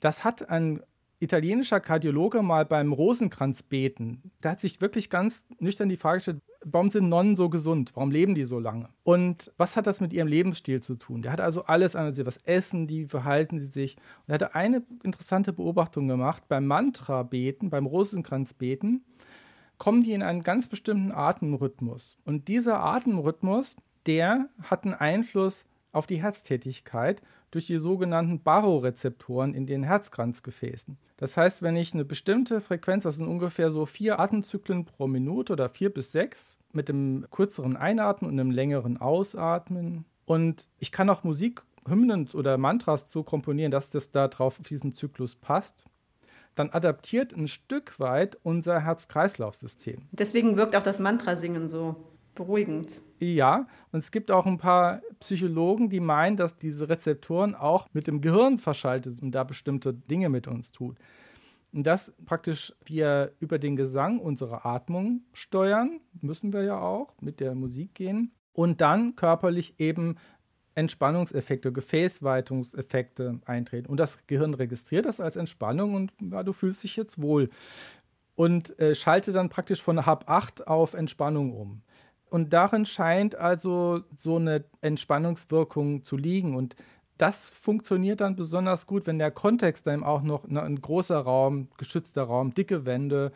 Das 0.01 0.25
hat 0.25 0.49
ein 0.49 0.81
italienischer 1.21 1.81
Kardiologe 1.81 2.43
mal 2.43 2.65
beim 2.65 2.93
Rosenkranzbeten, 2.93 4.33
der 4.43 4.53
hat 4.53 4.61
sich 4.61 4.81
wirklich 4.81 5.11
ganz 5.11 5.47
nüchtern 5.59 5.91
die 5.91 5.97
Frage 5.97 6.19
gestellt, 6.19 6.43
warum 6.65 6.89
sind 6.89 7.09
Nonnen 7.09 7.37
so 7.37 7.51
gesund? 7.51 7.93
Warum 7.95 8.11
leben 8.11 8.35
die 8.35 8.45
so 8.45 8.59
lange? 8.59 8.89
Und 9.05 9.53
was 9.59 9.77
hat 9.77 9.87
das 9.87 10.01
mit 10.01 10.15
ihrem 10.15 10.29
Lebensstil 10.29 10.81
zu 10.81 10.97
tun? 10.97 11.23
Der 11.23 11.33
hat 11.33 11.41
also 11.41 11.65
alles 11.65 11.95
analysiert. 11.95 12.27
Was 12.27 12.39
essen 12.39 12.87
die? 12.87 13.05
Verhalten 13.05 13.61
sie 13.61 13.71
sich? 13.71 13.97
Und 13.97 14.31
er 14.31 14.35
hatte 14.35 14.55
eine 14.55 14.83
interessante 15.03 15.53
Beobachtung 15.53 16.09
gemacht. 16.09 16.45
Beim 16.49 16.67
Mantra-Beten, 16.67 17.69
beim 17.69 17.87
Rosenkranzbeten, 17.87 19.05
kommen 19.77 20.03
die 20.03 20.13
in 20.13 20.23
einen 20.23 20.43
ganz 20.43 20.69
bestimmten 20.69 21.13
Atemrhythmus. 21.13 22.17
Und 22.25 22.49
dieser 22.49 22.81
Atemrhythmus, 22.81 23.77
der 24.07 24.49
hat 24.63 24.85
einen 24.85 24.95
Einfluss 24.95 25.65
auf 25.93 26.07
die 26.07 26.23
Herztätigkeit 26.23 27.23
durch 27.51 27.67
die 27.67 27.79
sogenannten 27.79 28.43
Barorezeptoren 28.43 29.55
in 29.55 29.67
den 29.67 29.83
Herzkranzgefäßen. 29.83 30.99
Das 31.17 31.37
heißt, 31.37 31.63
wenn 31.63 31.77
ich 31.77 31.95
eine 31.95 32.05
bestimmte 32.05 32.61
Frequenz, 32.61 33.05
das 33.05 33.17
sind 33.17 33.29
ungefähr 33.29 33.71
so 33.71 33.87
vier 33.87 34.21
Atemzyklen 34.21 34.85
pro 34.85 35.07
Minute 35.07 35.53
oder 35.53 35.69
vier 35.69 35.93
bis 35.93 36.13
sechs, 36.13 36.57
mit 36.73 36.89
einem 36.89 37.27
kürzeren 37.31 37.77
Einatmen 37.77 38.31
und 38.31 38.39
einem 38.39 38.51
längeren 38.51 38.97
Ausatmen. 38.97 40.05
Und 40.25 40.69
ich 40.79 40.93
kann 40.93 41.11
auch 41.11 41.25
Musik, 41.25 41.63
Hymnen 41.87 42.29
oder 42.35 42.59
Mantras 42.59 43.11
so 43.11 43.23
komponieren, 43.25 43.73
dass 43.73 43.91
das 43.91 44.13
da 44.13 44.29
drauf 44.29 44.61
auf 44.61 44.69
diesen 44.69 44.93
Zyklus 44.93 45.35
passt 45.35 45.87
dann 46.55 46.71
adaptiert 46.71 47.33
ein 47.33 47.49
Stück 47.49 47.99
weit 48.01 48.37
unser 48.43 48.81
Herz-Kreislauf-System. 48.81 50.03
Deswegen 50.13 50.57
wirkt 50.57 50.77
auch 50.77 50.83
das 50.83 51.01
Mantrasingen 51.01 51.69
so 51.69 51.97
beruhigend. 52.41 53.03
Ja, 53.19 53.67
und 53.93 53.99
es 53.99 54.11
gibt 54.11 54.31
auch 54.31 54.47
ein 54.47 54.59
paar 54.59 55.03
Psychologen, 55.21 55.91
die 55.91 56.01
meinen, 56.01 56.37
dass 56.37 56.57
diese 56.57 56.89
Rezeptoren 56.89 57.55
auch 57.55 57.87
mit 57.93 58.07
dem 58.07 58.21
Gehirn 58.21 58.59
verschaltet 58.59 59.17
sind 59.17 59.25
und 59.25 59.33
da 59.33 59.45
bestimmte 59.45 59.93
Dinge 59.93 60.31
mit 60.31 60.49
uns 60.49 60.73
tut. 60.73 60.97
Und 61.73 61.85
dass 61.85 62.13
praktisch 62.25 62.73
wir 62.85 63.33
über 63.39 63.59
den 63.59 63.77
Gesang 63.77 64.19
unsere 64.19 64.65
Atmung 64.65 65.23
steuern, 65.33 66.01
müssen 66.21 66.53
wir 66.53 66.63
ja 66.63 66.81
auch 66.81 67.15
mit 67.21 67.41
der 67.41 67.55
Musik 67.55 67.95
gehen. 67.95 68.33
Und 68.53 68.81
dann 68.81 69.15
körperlich 69.15 69.79
eben 69.79 70.17
Entspannungseffekte, 70.75 71.73
Gefäßweitungseffekte 71.73 73.41
eintreten. 73.45 73.89
Und 73.89 73.99
das 73.99 74.19
Gehirn 74.27 74.55
registriert 74.55 75.05
das 75.05 75.21
als 75.21 75.37
Entspannung 75.37 75.95
und 75.95 76.13
ja, 76.21 76.43
du 76.43 76.53
fühlst 76.53 76.83
dich 76.83 76.97
jetzt 76.97 77.21
wohl. 77.21 77.51
Und 78.35 78.79
äh, 78.79 78.95
schalte 78.95 79.33
dann 79.33 79.51
praktisch 79.51 79.83
von 79.83 80.07
Hab 80.07 80.29
8 80.29 80.67
auf 80.67 80.95
Entspannung 80.95 81.53
um. 81.53 81.83
Und 82.31 82.53
darin 82.53 82.87
scheint 82.87 83.35
also 83.35 84.03
so 84.17 84.37
eine 84.37 84.65
Entspannungswirkung 84.81 86.05
zu 86.05 86.17
liegen. 86.17 86.57
Und 86.57 86.77
das 87.19 87.51
funktioniert 87.51 88.23
dann 88.23 88.37
besonders 88.37 88.87
gut, 88.87 89.07
wenn 89.07 89.19
der 89.19 89.31
Kontext 89.31 89.87
dann 89.87 90.03
auch 90.03 90.23
noch 90.23 90.49
ne, 90.49 90.63
ein 90.63 90.81
großer 90.81 91.19
Raum, 91.19 91.69
geschützter 91.77 92.23
Raum, 92.23 92.55
dicke 92.55 92.87
Wände, 92.87 93.33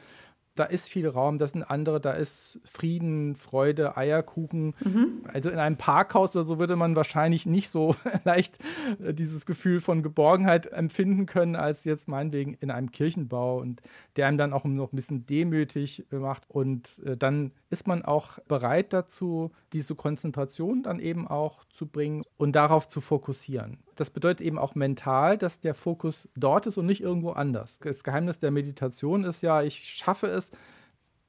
da 0.55 0.65
ist 0.65 0.89
viel 0.89 1.09
Raum, 1.09 1.39
das 1.39 1.51
sind 1.51 1.65
andere, 1.65 2.01
da 2.01 2.13
ist 2.13 2.61
Frieden, 2.65 3.35
Freude, 3.35 3.97
Eierkuchen. 3.97 4.75
Mhm. 4.85 5.25
Also 5.33 5.51
in 5.51 5.59
einem 5.59 5.77
Parkhaus 5.77 6.37
oder 6.37 6.45
so 6.45 6.59
würde 6.59 6.77
man 6.77 6.95
wahrscheinlich 6.95 7.45
nicht 7.45 7.71
so 7.71 7.97
leicht 8.25 8.59
äh, 9.03 9.13
dieses 9.13 9.47
Gefühl 9.47 9.81
von 9.81 10.03
Geborgenheit 10.03 10.67
empfinden 10.67 11.27
können, 11.27 11.57
als 11.57 11.85
jetzt 11.85 12.07
meinetwegen 12.07 12.55
in 12.61 12.71
einem 12.71 12.93
Kirchenbau 12.93 13.59
und 13.59 13.83
der 14.17 14.29
einem 14.29 14.39
dann 14.39 14.53
auch 14.53 14.65
noch 14.65 14.93
ein 14.93 14.97
bisschen 14.97 15.27
demütig 15.27 16.05
macht. 16.11 16.45
Und 16.49 17.03
äh, 17.05 17.17
dann 17.17 17.51
ist 17.71 17.89
man 17.89 18.05
auch 18.05 18.39
bereit 18.47 18.93
dazu, 18.93 19.51
diese 19.73 19.97
Konzentration 19.97 20.83
dann 20.85 21.01
eben 21.01 21.27
auch 21.27 21.65
zu 21.71 21.87
bringen 21.87 22.23
und 22.37 22.53
darauf 22.53 22.87
zu 22.87 23.01
fokussieren. 23.01 23.79
Das 23.95 24.11
bedeutet 24.11 24.47
eben 24.47 24.59
auch 24.59 24.75
mental, 24.75 25.39
dass 25.39 25.61
der 25.61 25.75
Fokus 25.75 26.29
dort 26.37 26.67
ist 26.67 26.79
und 26.79 26.87
nicht 26.87 27.01
irgendwo 27.01 27.31
anders. 27.31 27.79
Das 27.81 28.05
Geheimnis 28.05 28.39
der 28.39 28.51
Meditation 28.51 29.25
ist 29.25 29.43
ja, 29.43 29.63
ich 29.63 29.89
schaffe 29.89 30.27
es, 30.27 30.51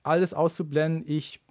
alles 0.04 0.34
auszublenden. 0.34 1.04
Ich 1.08 1.42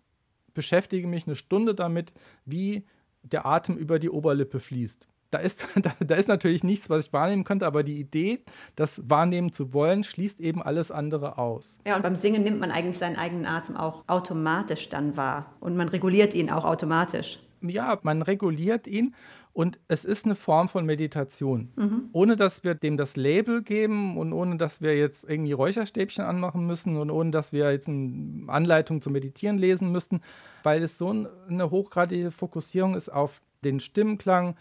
beschäftige 0.54 1.06
mich 1.06 1.26
eine 1.26 1.36
Stunde 1.36 1.74
damit, 1.74 2.12
wie 2.44 2.86
der 3.22 3.46
Atem 3.46 3.76
über 3.76 3.98
die 3.98 4.10
Oberlippe 4.10 4.60
fließt 4.60 5.08
da 5.34 5.40
ist, 5.40 5.66
da, 5.82 5.92
da, 5.98 6.14
ist 6.14 6.28
natürlich 6.28 6.62
nichts, 6.62 6.88
was 6.88 7.06
ich 7.06 7.12
wahrnehmen 7.12 7.44
könnte, 7.44 7.66
aber 7.66 7.82
die 7.82 7.98
Idee, 7.98 8.40
das 8.76 9.02
wahrnehmen 9.08 9.52
zu 9.52 9.74
wollen, 9.74 10.04
schließt 10.04 10.40
eben 10.40 10.62
alles 10.62 10.90
andere 10.90 11.38
aus. 11.38 11.78
Ja, 11.86 11.96
und 11.96 12.02
beim 12.02 12.16
Singen 12.16 12.42
nimmt 12.42 12.60
man 12.60 12.70
eigentlich 12.70 12.98
seinen 12.98 13.16
eigenen 13.16 13.46
Atem 13.46 13.76
auch 13.76 14.04
automatisch 14.06 14.88
dann 14.88 15.16
wahr 15.16 15.54
und 15.60 15.76
man 15.76 15.88
reguliert 15.88 16.34
ihn 16.34 16.50
auch 16.50 16.64
automatisch. 16.64 17.40
Ja, 17.62 17.98
man 18.02 18.22
reguliert 18.22 18.86
ihn 18.86 19.14
und 19.54 19.78
es 19.88 20.04
ist 20.04 20.26
eine 20.26 20.34
Form 20.34 20.68
von 20.68 20.84
Meditation. 20.84 21.72
Mhm. 21.76 22.10
Ohne 22.12 22.36
dass 22.36 22.62
wir 22.62 22.74
dem 22.74 22.98
das 22.98 23.16
Label 23.16 23.62
geben 23.62 24.18
und 24.18 24.34
ohne 24.34 24.58
dass 24.58 24.82
wir 24.82 24.94
jetzt 24.98 25.28
irgendwie 25.28 25.52
Räucherstäbchen 25.52 26.24
anmachen 26.24 26.66
müssen 26.66 26.98
und 26.98 27.10
ohne 27.10 27.30
dass 27.30 27.52
wir 27.52 27.72
jetzt 27.72 27.88
eine 27.88 28.44
Anleitung 28.48 29.00
zum 29.00 29.14
Meditieren 29.14 29.56
lesen 29.56 29.90
müssten, 29.92 30.20
weil 30.62 30.82
es 30.82 30.98
so 30.98 31.08
eine 31.48 31.70
hochgradige 31.70 32.30
Fokussierung 32.30 32.94
ist 32.94 33.08
auf 33.08 33.40
den 33.64 33.80
Stimmklang, 33.80 34.56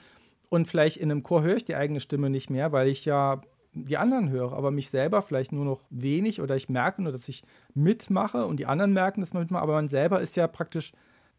und 0.53 0.67
vielleicht 0.67 0.97
in 0.97 1.10
einem 1.10 1.23
Chor 1.23 1.41
höre 1.41 1.56
ich 1.56 1.65
die 1.65 1.73
eigene 1.73 1.99
Stimme 1.99 2.29
nicht 2.29 2.51
mehr, 2.51 2.71
weil 2.71 2.88
ich 2.88 3.06
ja 3.06 3.41
die 3.73 3.97
anderen 3.97 4.29
höre, 4.29 4.53
aber 4.53 4.69
mich 4.69 4.91
selber 4.91 5.23
vielleicht 5.23 5.51
nur 5.51 5.65
noch 5.65 5.82
wenig 5.89 6.41
oder 6.41 6.56
ich 6.56 6.69
merke 6.69 7.01
nur, 7.01 7.12
dass 7.12 7.27
ich 7.27 7.43
mitmache 7.73 8.45
und 8.45 8.58
die 8.58 8.67
anderen 8.67 8.93
merken, 8.93 9.21
dass 9.21 9.34
man 9.34 9.41
mitmacht, 9.41 9.63
aber 9.63 9.73
man 9.73 9.89
selber 9.89 10.21
ist 10.21 10.36
ja 10.36 10.45
praktisch 10.45 10.91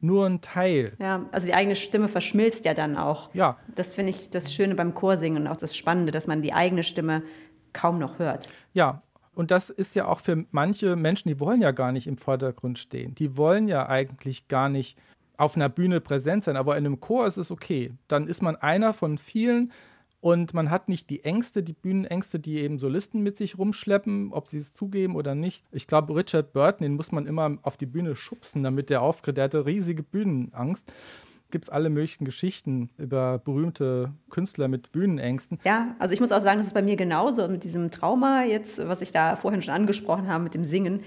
nur 0.05 0.27
ein 0.27 0.41
Teil. 0.41 0.93
Ja, 0.99 1.27
also 1.33 1.47
die 1.47 1.55
eigene 1.55 1.75
Stimme 1.75 2.09
verschmilzt 2.09 2.65
ja 2.65 2.75
dann 2.75 2.97
auch. 2.97 3.35
Ja. 3.35 3.57
Das 3.75 3.95
finde 3.95 4.11
ich 4.11 4.31
das 4.31 4.53
Schöne 4.53 4.75
beim 4.75 4.95
Chorsingen 4.95 5.43
und 5.43 5.49
auch 5.49 5.57
das 5.57 5.77
Spannende, 5.77 6.13
dass 6.13 6.27
man 6.27 6.43
die 6.43 6.53
eigene 6.53 6.83
Stimme 6.83 7.23
kaum 7.73 7.99
noch 7.99 8.19
hört. 8.19 8.51
Ja, 8.73 9.03
und 9.35 9.51
das 9.51 9.71
ist 9.71 9.95
ja 9.95 10.07
auch 10.07 10.21
für 10.21 10.45
manche 10.51 10.95
Menschen, 10.95 11.29
die 11.29 11.41
wollen 11.41 11.61
ja 11.61 11.73
gar 11.73 11.93
nicht 11.93 12.07
im 12.07 12.19
Vordergrund 12.19 12.79
stehen. 12.79 13.15
Die 13.15 13.37
wollen 13.37 13.67
ja 13.67 13.89
eigentlich 13.89 14.49
gar 14.49 14.69
nicht 14.69 14.97
auf 15.37 15.57
einer 15.57 15.69
Bühne 15.69 16.01
präsent 16.01 16.45
sein, 16.45 16.57
aber 16.57 16.77
in 16.77 16.87
einem 16.87 17.01
Chor 17.01 17.27
ist 17.27 17.39
es 17.39 17.51
okay. 17.51 17.93
Dann 18.07 18.29
ist 18.29 18.43
man 18.43 18.55
einer 18.57 18.93
von 18.93 19.19
vielen 19.19 19.73
und 20.25 20.55
man 20.55 20.71
hat 20.71 20.89
nicht 20.89 21.11
die 21.11 21.23
Ängste, 21.23 21.63
die 21.63 21.75
Bühnenängste, 21.75 22.41
die 22.41 22.57
eben 22.61 22.79
Solisten 22.79 23.23
mit 23.23 23.37
sich 23.37 23.59
rumschleppen, 23.59 24.33
ob 24.33 24.49
sie 24.49 24.57
es 24.57 24.73
zugeben 24.73 25.17
oder 25.17 25.35
nicht. 25.35 25.67
Ich 25.71 25.87
glaube, 25.87 26.17
Richard 26.17 26.55
Burton, 26.55 26.83
den 26.83 26.95
muss 26.95 27.13
man 27.13 27.27
immer 27.27 27.59
auf 27.61 27.77
die 27.77 27.85
Bühne 27.85 28.17
schubsen, 28.17 28.63
damit 28.63 28.89
der 28.89 29.03
auftritt. 29.03 29.37
Der 29.37 29.45
hatte 29.45 29.67
riesige 29.67 30.03
Bühnenangst. 30.03 30.91
Gibt 31.51 31.67
es 31.67 31.69
alle 31.69 31.91
möglichen 31.91 32.25
Geschichten 32.25 32.89
über 32.97 33.37
berühmte 33.37 34.15
Künstler 34.31 34.69
mit 34.69 34.93
Bühnenängsten. 34.93 35.59
Ja, 35.63 35.95
also 35.99 36.15
ich 36.15 36.21
muss 36.21 36.33
auch 36.33 36.41
sagen, 36.41 36.57
das 36.57 36.69
ist 36.69 36.73
bei 36.73 36.81
mir 36.81 36.97
genauso. 36.97 37.45
Und 37.45 37.53
mit 37.53 37.65
diesem 37.65 37.91
Trauma 37.91 38.45
jetzt, 38.45 38.79
was 38.89 39.03
ich 39.03 39.11
da 39.11 39.37
vorhin 39.37 39.61
schon 39.61 39.75
angesprochen 39.75 40.29
habe, 40.29 40.43
mit 40.43 40.55
dem 40.55 40.65
Singen, 40.65 41.03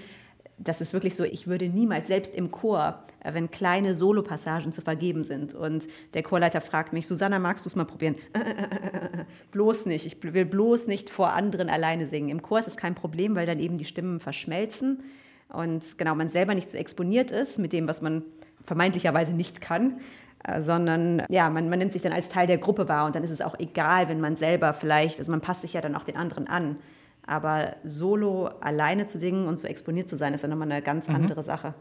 das 0.58 0.80
ist 0.80 0.92
wirklich 0.92 1.14
so, 1.14 1.24
ich 1.24 1.46
würde 1.46 1.68
niemals, 1.68 2.08
selbst 2.08 2.34
im 2.34 2.50
Chor, 2.50 3.04
äh, 3.20 3.32
wenn 3.34 3.50
kleine 3.50 3.94
Solopassagen 3.94 4.72
zu 4.72 4.82
vergeben 4.82 5.24
sind 5.24 5.54
und 5.54 5.88
der 6.14 6.22
Chorleiter 6.22 6.60
fragt 6.60 6.92
mich, 6.92 7.06
Susanna, 7.06 7.38
magst 7.38 7.64
du 7.64 7.68
es 7.68 7.76
mal 7.76 7.84
probieren? 7.84 8.16
bloß 9.52 9.86
nicht, 9.86 10.06
ich 10.06 10.22
will 10.22 10.44
bloß 10.44 10.86
nicht 10.86 11.10
vor 11.10 11.32
anderen 11.32 11.68
alleine 11.68 12.06
singen. 12.06 12.28
Im 12.28 12.42
Chor 12.42 12.58
ist 12.58 12.68
es 12.68 12.76
kein 12.76 12.94
Problem, 12.94 13.34
weil 13.34 13.46
dann 13.46 13.60
eben 13.60 13.78
die 13.78 13.84
Stimmen 13.84 14.20
verschmelzen 14.20 15.02
und 15.48 15.96
genau 15.96 16.14
man 16.14 16.28
selber 16.28 16.54
nicht 16.54 16.70
so 16.70 16.78
exponiert 16.78 17.30
ist 17.30 17.58
mit 17.58 17.72
dem, 17.72 17.88
was 17.88 18.02
man 18.02 18.22
vermeintlicherweise 18.62 19.32
nicht 19.32 19.60
kann, 19.60 20.00
äh, 20.44 20.60
sondern 20.60 21.22
ja, 21.28 21.48
man, 21.50 21.68
man 21.68 21.78
nimmt 21.78 21.92
sich 21.92 22.02
dann 22.02 22.12
als 22.12 22.28
Teil 22.28 22.46
der 22.46 22.58
Gruppe 22.58 22.88
wahr 22.88 23.06
und 23.06 23.14
dann 23.14 23.24
ist 23.24 23.30
es 23.30 23.40
auch 23.40 23.58
egal, 23.58 24.08
wenn 24.08 24.20
man 24.20 24.36
selber 24.36 24.72
vielleicht, 24.72 25.18
also 25.18 25.30
man 25.30 25.40
passt 25.40 25.62
sich 25.62 25.72
ja 25.72 25.80
dann 25.80 25.94
auch 25.94 26.04
den 26.04 26.16
anderen 26.16 26.46
an. 26.48 26.76
Aber 27.28 27.76
solo 27.84 28.46
alleine 28.60 29.04
zu 29.04 29.18
singen 29.18 29.46
und 29.46 29.60
so 29.60 29.68
exponiert 29.68 30.08
zu 30.08 30.16
sein, 30.16 30.32
ist 30.32 30.42
ja 30.42 30.48
nochmal 30.48 30.72
eine 30.72 30.80
ganz 30.80 31.08
mhm. 31.08 31.16
andere 31.16 31.42
Sache. 31.42 31.74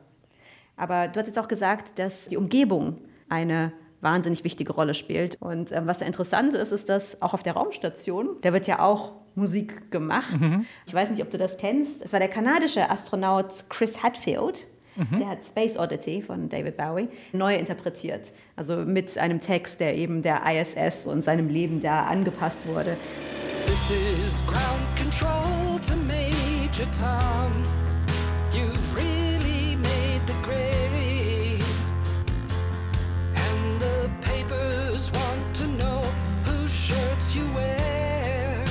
Aber 0.76 1.08
du 1.08 1.20
hast 1.20 1.28
jetzt 1.28 1.40
auch 1.40 1.48
gesagt, 1.48 1.98
dass 2.00 2.28
die 2.28 2.36
Umgebung 2.36 2.98
eine 3.30 3.72
wahnsinnig 4.02 4.44
wichtige 4.44 4.74
Rolle 4.74 4.94
spielt. 4.94 5.38
Und 5.40 5.72
äh, 5.72 5.82
was 5.86 6.00
da 6.00 6.06
interessant 6.06 6.54
ist, 6.54 6.74
ist, 6.74 6.90
dass 6.90 7.22
auch 7.22 7.34
auf 7.34 7.44
der 7.44 7.54
Raumstation, 7.54 8.36
da 8.42 8.52
wird 8.52 8.68
ja 8.68 8.80
auch 8.80 9.14
Musik 9.36 9.90
gemacht. 9.90 10.40
Mhm. 10.40 10.66
Ich 10.86 10.94
weiß 10.94 11.10
nicht, 11.12 11.22
ob 11.22 11.32
du 11.32 11.38
das 11.38 11.58
kennst. 11.58 12.04
Es 12.04 12.12
war 12.12 12.20
der 12.20 12.30
kanadische 12.30 12.90
Astronaut 12.90 13.66
Chris 13.70 14.04
Hadfield. 14.04 14.68
Mhm. 14.98 15.20
Der 15.20 15.30
hat 15.30 15.46
Space 15.46 15.78
Oddity 15.78 16.22
von 16.22 16.50
David 16.50 16.76
Bowie 16.76 17.08
neu 17.32 17.56
interpretiert. 17.56 18.34
Also 18.58 18.78
mit 18.78 19.18
einem 19.18 19.40
Text, 19.40 19.80
der 19.80 19.96
eben 19.96 20.22
der 20.22 20.42
ISS 20.46 21.08
und 21.08 21.24
seinem 21.24 21.48
Leben 21.48 21.80
da 21.80 22.04
angepasst 22.04 22.68
wurde. 22.68 22.98
This 23.68 23.92
is 23.92 24.42
ground 24.44 24.98
control 24.98 25.78
to 25.80 25.96
Major 25.98 26.88
Tom. 26.94 27.66
You've 28.54 28.96
really 28.96 29.76
made 29.76 30.26
the 30.26 30.38
grade. 30.42 31.62
And 33.36 33.82
the 33.82 34.10
papers 34.22 35.12
want 35.12 35.56
to 35.56 35.68
know 35.68 36.00
whose 36.46 36.72
shirts 36.72 37.36
you 37.36 37.46
wear. 37.52 38.64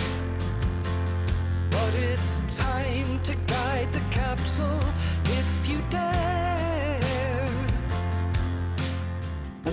But 1.71 1.95
it's 1.95 2.41
time 2.57 3.21
to 3.21 3.35
guide 3.47 3.93
the 3.93 4.03
capsule 4.11 4.81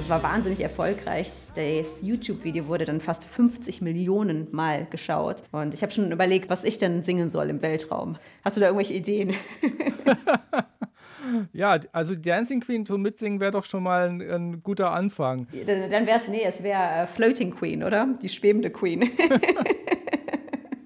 es 0.03 0.09
war 0.09 0.21
wahnsinnig 0.21 0.59
erfolgreich. 0.59 1.31
Das 1.55 2.01
YouTube-Video 2.01 2.67
wurde 2.67 2.83
dann 2.83 2.99
fast 2.99 3.23
50 3.23 3.81
Millionen 3.81 4.49
Mal 4.51 4.85
geschaut. 4.89 5.43
Und 5.53 5.73
ich 5.73 5.81
habe 5.81 5.93
schon 5.93 6.11
überlegt, 6.11 6.49
was 6.49 6.65
ich 6.65 6.77
denn 6.77 7.03
singen 7.03 7.29
soll 7.29 7.49
im 7.49 7.61
Weltraum. 7.61 8.17
Hast 8.43 8.57
du 8.57 8.59
da 8.59 8.67
irgendwelche 8.67 8.95
Ideen? 8.95 9.33
ja, 11.53 11.79
also 11.93 12.15
Dancing 12.15 12.59
Queen 12.59 12.85
zum 12.85 13.01
Mitsingen 13.01 13.39
wäre 13.39 13.51
doch 13.51 13.63
schon 13.63 13.83
mal 13.83 14.09
ein, 14.09 14.21
ein 14.21 14.61
guter 14.61 14.91
Anfang. 14.91 15.47
Dann, 15.65 15.89
dann 15.89 16.05
wäre 16.05 16.17
es, 16.17 16.27
nee, 16.27 16.43
es 16.43 16.61
wäre 16.63 17.03
äh, 17.03 17.07
Floating 17.07 17.51
Queen, 17.51 17.81
oder? 17.81 18.09
Die 18.21 18.27
schwebende 18.27 18.71
Queen. 18.71 19.09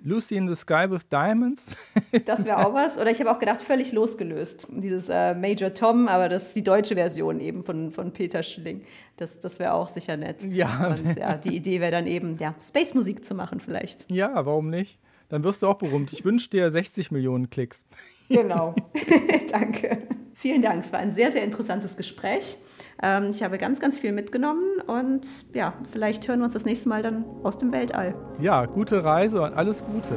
Lucy 0.07 0.37
in 0.37 0.47
the 0.47 0.55
Sky 0.55 0.85
with 0.89 1.09
Diamonds. 1.09 1.65
das 2.25 2.45
wäre 2.45 2.65
auch 2.65 2.73
was. 2.73 2.97
Oder 2.97 3.11
ich 3.11 3.19
habe 3.19 3.29
auch 3.29 3.39
gedacht, 3.39 3.61
völlig 3.61 3.91
losgelöst. 3.91 4.67
Dieses 4.71 5.09
äh, 5.09 5.35
Major 5.35 5.73
Tom, 5.73 6.07
aber 6.07 6.29
das 6.29 6.47
ist 6.47 6.55
die 6.55 6.63
deutsche 6.63 6.95
Version 6.95 7.41
eben 7.41 7.63
von, 7.63 7.91
von 7.91 8.13
Peter 8.13 8.41
Schilling. 8.41 8.83
Das, 9.17 9.39
das 9.39 9.59
wäre 9.59 9.73
auch 9.73 9.89
sicher 9.89 10.15
nett. 10.15 10.43
Ja. 10.43 10.95
Und 10.95 11.17
ja, 11.17 11.35
die 11.35 11.55
Idee 11.55 11.81
wäre 11.81 11.91
dann 11.91 12.07
eben, 12.07 12.37
ja, 12.39 12.55
Space-Musik 12.61 13.25
zu 13.25 13.35
machen 13.35 13.59
vielleicht. 13.59 14.09
Ja, 14.09 14.45
warum 14.45 14.69
nicht? 14.69 14.97
Dann 15.29 15.43
wirst 15.43 15.61
du 15.61 15.67
auch 15.67 15.77
berühmt. 15.77 16.13
Ich 16.13 16.23
wünsche 16.23 16.49
dir 16.49 16.71
60 16.71 17.11
Millionen 17.11 17.49
Klicks. 17.49 17.85
Genau. 18.29 18.75
Danke. 19.51 20.07
Vielen 20.35 20.61
Dank. 20.61 20.85
Es 20.85 20.93
war 20.93 20.99
ein 20.99 21.13
sehr, 21.13 21.33
sehr 21.33 21.43
interessantes 21.43 21.97
Gespräch. 21.97 22.57
Ähm, 23.01 23.29
ich 23.29 23.43
habe 23.43 23.57
ganz, 23.57 23.79
ganz 23.79 23.99
viel 23.99 24.11
mitgenommen 24.11 24.81
und 24.87 25.25
ja, 25.53 25.73
vielleicht 25.91 26.27
hören 26.27 26.39
wir 26.39 26.45
uns 26.45 26.53
das 26.53 26.65
nächste 26.65 26.89
Mal 26.89 27.03
dann 27.03 27.25
aus 27.43 27.57
dem 27.57 27.71
Weltall. 27.71 28.15
Ja, 28.39 28.65
gute 28.65 29.03
Reise 29.03 29.41
und 29.41 29.53
alles 29.53 29.83
Gute. 29.85 30.15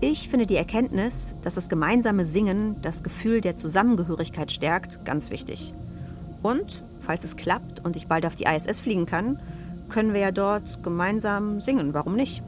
Ich 0.00 0.28
finde 0.28 0.46
die 0.46 0.56
Erkenntnis, 0.56 1.36
dass 1.42 1.54
das 1.54 1.68
gemeinsame 1.68 2.24
Singen 2.24 2.76
das 2.82 3.04
Gefühl 3.04 3.40
der 3.40 3.56
Zusammengehörigkeit 3.56 4.50
stärkt, 4.50 5.04
ganz 5.04 5.30
wichtig. 5.30 5.72
Und, 6.42 6.82
falls 7.00 7.24
es 7.24 7.36
klappt 7.36 7.84
und 7.84 7.96
ich 7.96 8.08
bald 8.08 8.26
auf 8.26 8.34
die 8.34 8.44
ISS 8.44 8.80
fliegen 8.80 9.06
kann, 9.06 9.38
können 9.88 10.12
wir 10.12 10.20
ja 10.20 10.32
dort 10.32 10.82
gemeinsam 10.82 11.60
singen. 11.60 11.94
Warum 11.94 12.16
nicht? 12.16 12.42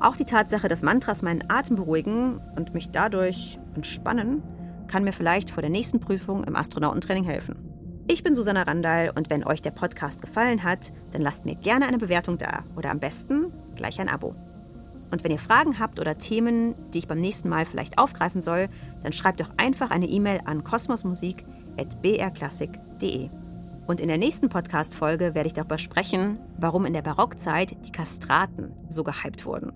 Auch 0.00 0.16
die 0.16 0.24
Tatsache, 0.24 0.66
dass 0.66 0.82
Mantras 0.82 1.22
meinen 1.22 1.44
Atem 1.48 1.76
beruhigen 1.76 2.40
und 2.56 2.74
mich 2.74 2.90
dadurch 2.90 3.58
entspannen, 3.76 4.42
kann 4.88 5.04
mir 5.04 5.12
vielleicht 5.12 5.50
vor 5.50 5.62
der 5.62 5.70
nächsten 5.70 6.00
Prüfung 6.00 6.44
im 6.44 6.56
Astronautentraining 6.56 7.24
helfen. 7.24 7.56
Ich 8.06 8.22
bin 8.22 8.34
Susanna 8.34 8.62
Randall 8.62 9.12
und 9.14 9.30
wenn 9.30 9.44
euch 9.44 9.62
der 9.62 9.70
Podcast 9.70 10.20
gefallen 10.20 10.62
hat, 10.62 10.92
dann 11.12 11.22
lasst 11.22 11.46
mir 11.46 11.54
gerne 11.54 11.86
eine 11.86 11.98
Bewertung 11.98 12.36
da 12.36 12.62
oder 12.76 12.90
am 12.90 13.00
besten 13.00 13.50
gleich 13.76 13.98
ein 13.98 14.10
Abo. 14.10 14.34
Und 15.10 15.24
wenn 15.24 15.30
ihr 15.30 15.38
Fragen 15.38 15.78
habt 15.78 16.00
oder 16.00 16.18
Themen, 16.18 16.74
die 16.92 16.98
ich 16.98 17.08
beim 17.08 17.20
nächsten 17.20 17.48
Mal 17.48 17.64
vielleicht 17.64 17.96
aufgreifen 17.98 18.40
soll, 18.40 18.68
dann 19.02 19.12
schreibt 19.12 19.40
doch 19.40 19.50
einfach 19.56 19.90
eine 19.90 20.06
E-Mail 20.06 20.40
an 20.44 20.64
kosmosmusik.brklassik.de. 20.64 23.30
Und 23.86 24.00
in 24.00 24.08
der 24.08 24.18
nächsten 24.18 24.48
Podcast-Folge 24.48 25.34
werde 25.34 25.46
ich 25.46 25.52
darüber 25.52 25.76
sprechen, 25.78 26.38
warum 26.58 26.86
in 26.86 26.94
der 26.94 27.02
Barockzeit 27.02 27.76
die 27.86 27.92
Kastraten 27.92 28.72
so 28.88 29.04
gehypt 29.04 29.46
wurden. 29.46 29.72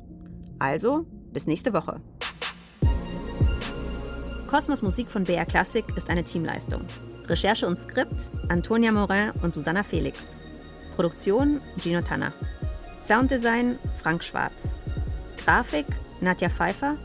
Also, 0.58 1.06
bis 1.32 1.46
nächste 1.46 1.72
Woche. 1.72 2.00
Kosmos 4.48 4.80
Musik 4.80 5.08
von 5.08 5.24
BR 5.24 5.44
Classic 5.44 5.84
ist 5.94 6.08
eine 6.08 6.24
Teamleistung. 6.24 6.80
Recherche 7.28 7.66
und 7.66 7.78
Skript 7.78 8.30
Antonia 8.48 8.90
Morin 8.90 9.30
und 9.42 9.52
Susanna 9.52 9.82
Felix. 9.82 10.38
Produktion 10.96 11.60
Gino 11.78 12.00
Tanner. 12.00 12.32
Sounddesign 12.98 13.78
Frank 14.02 14.24
Schwarz. 14.24 14.80
Grafik 15.44 15.84
Nadja 16.22 16.48
Pfeiffer. 16.48 16.96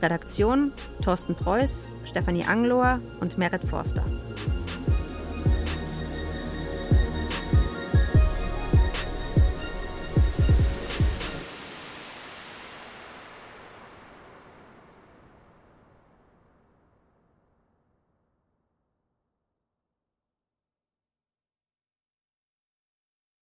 Redaktion 0.00 0.72
Thorsten 1.02 1.34
Preuß, 1.34 1.90
Stefanie 2.04 2.44
Anglohr 2.44 3.00
und 3.20 3.38
Merit 3.38 3.64
Forster. 3.64 4.04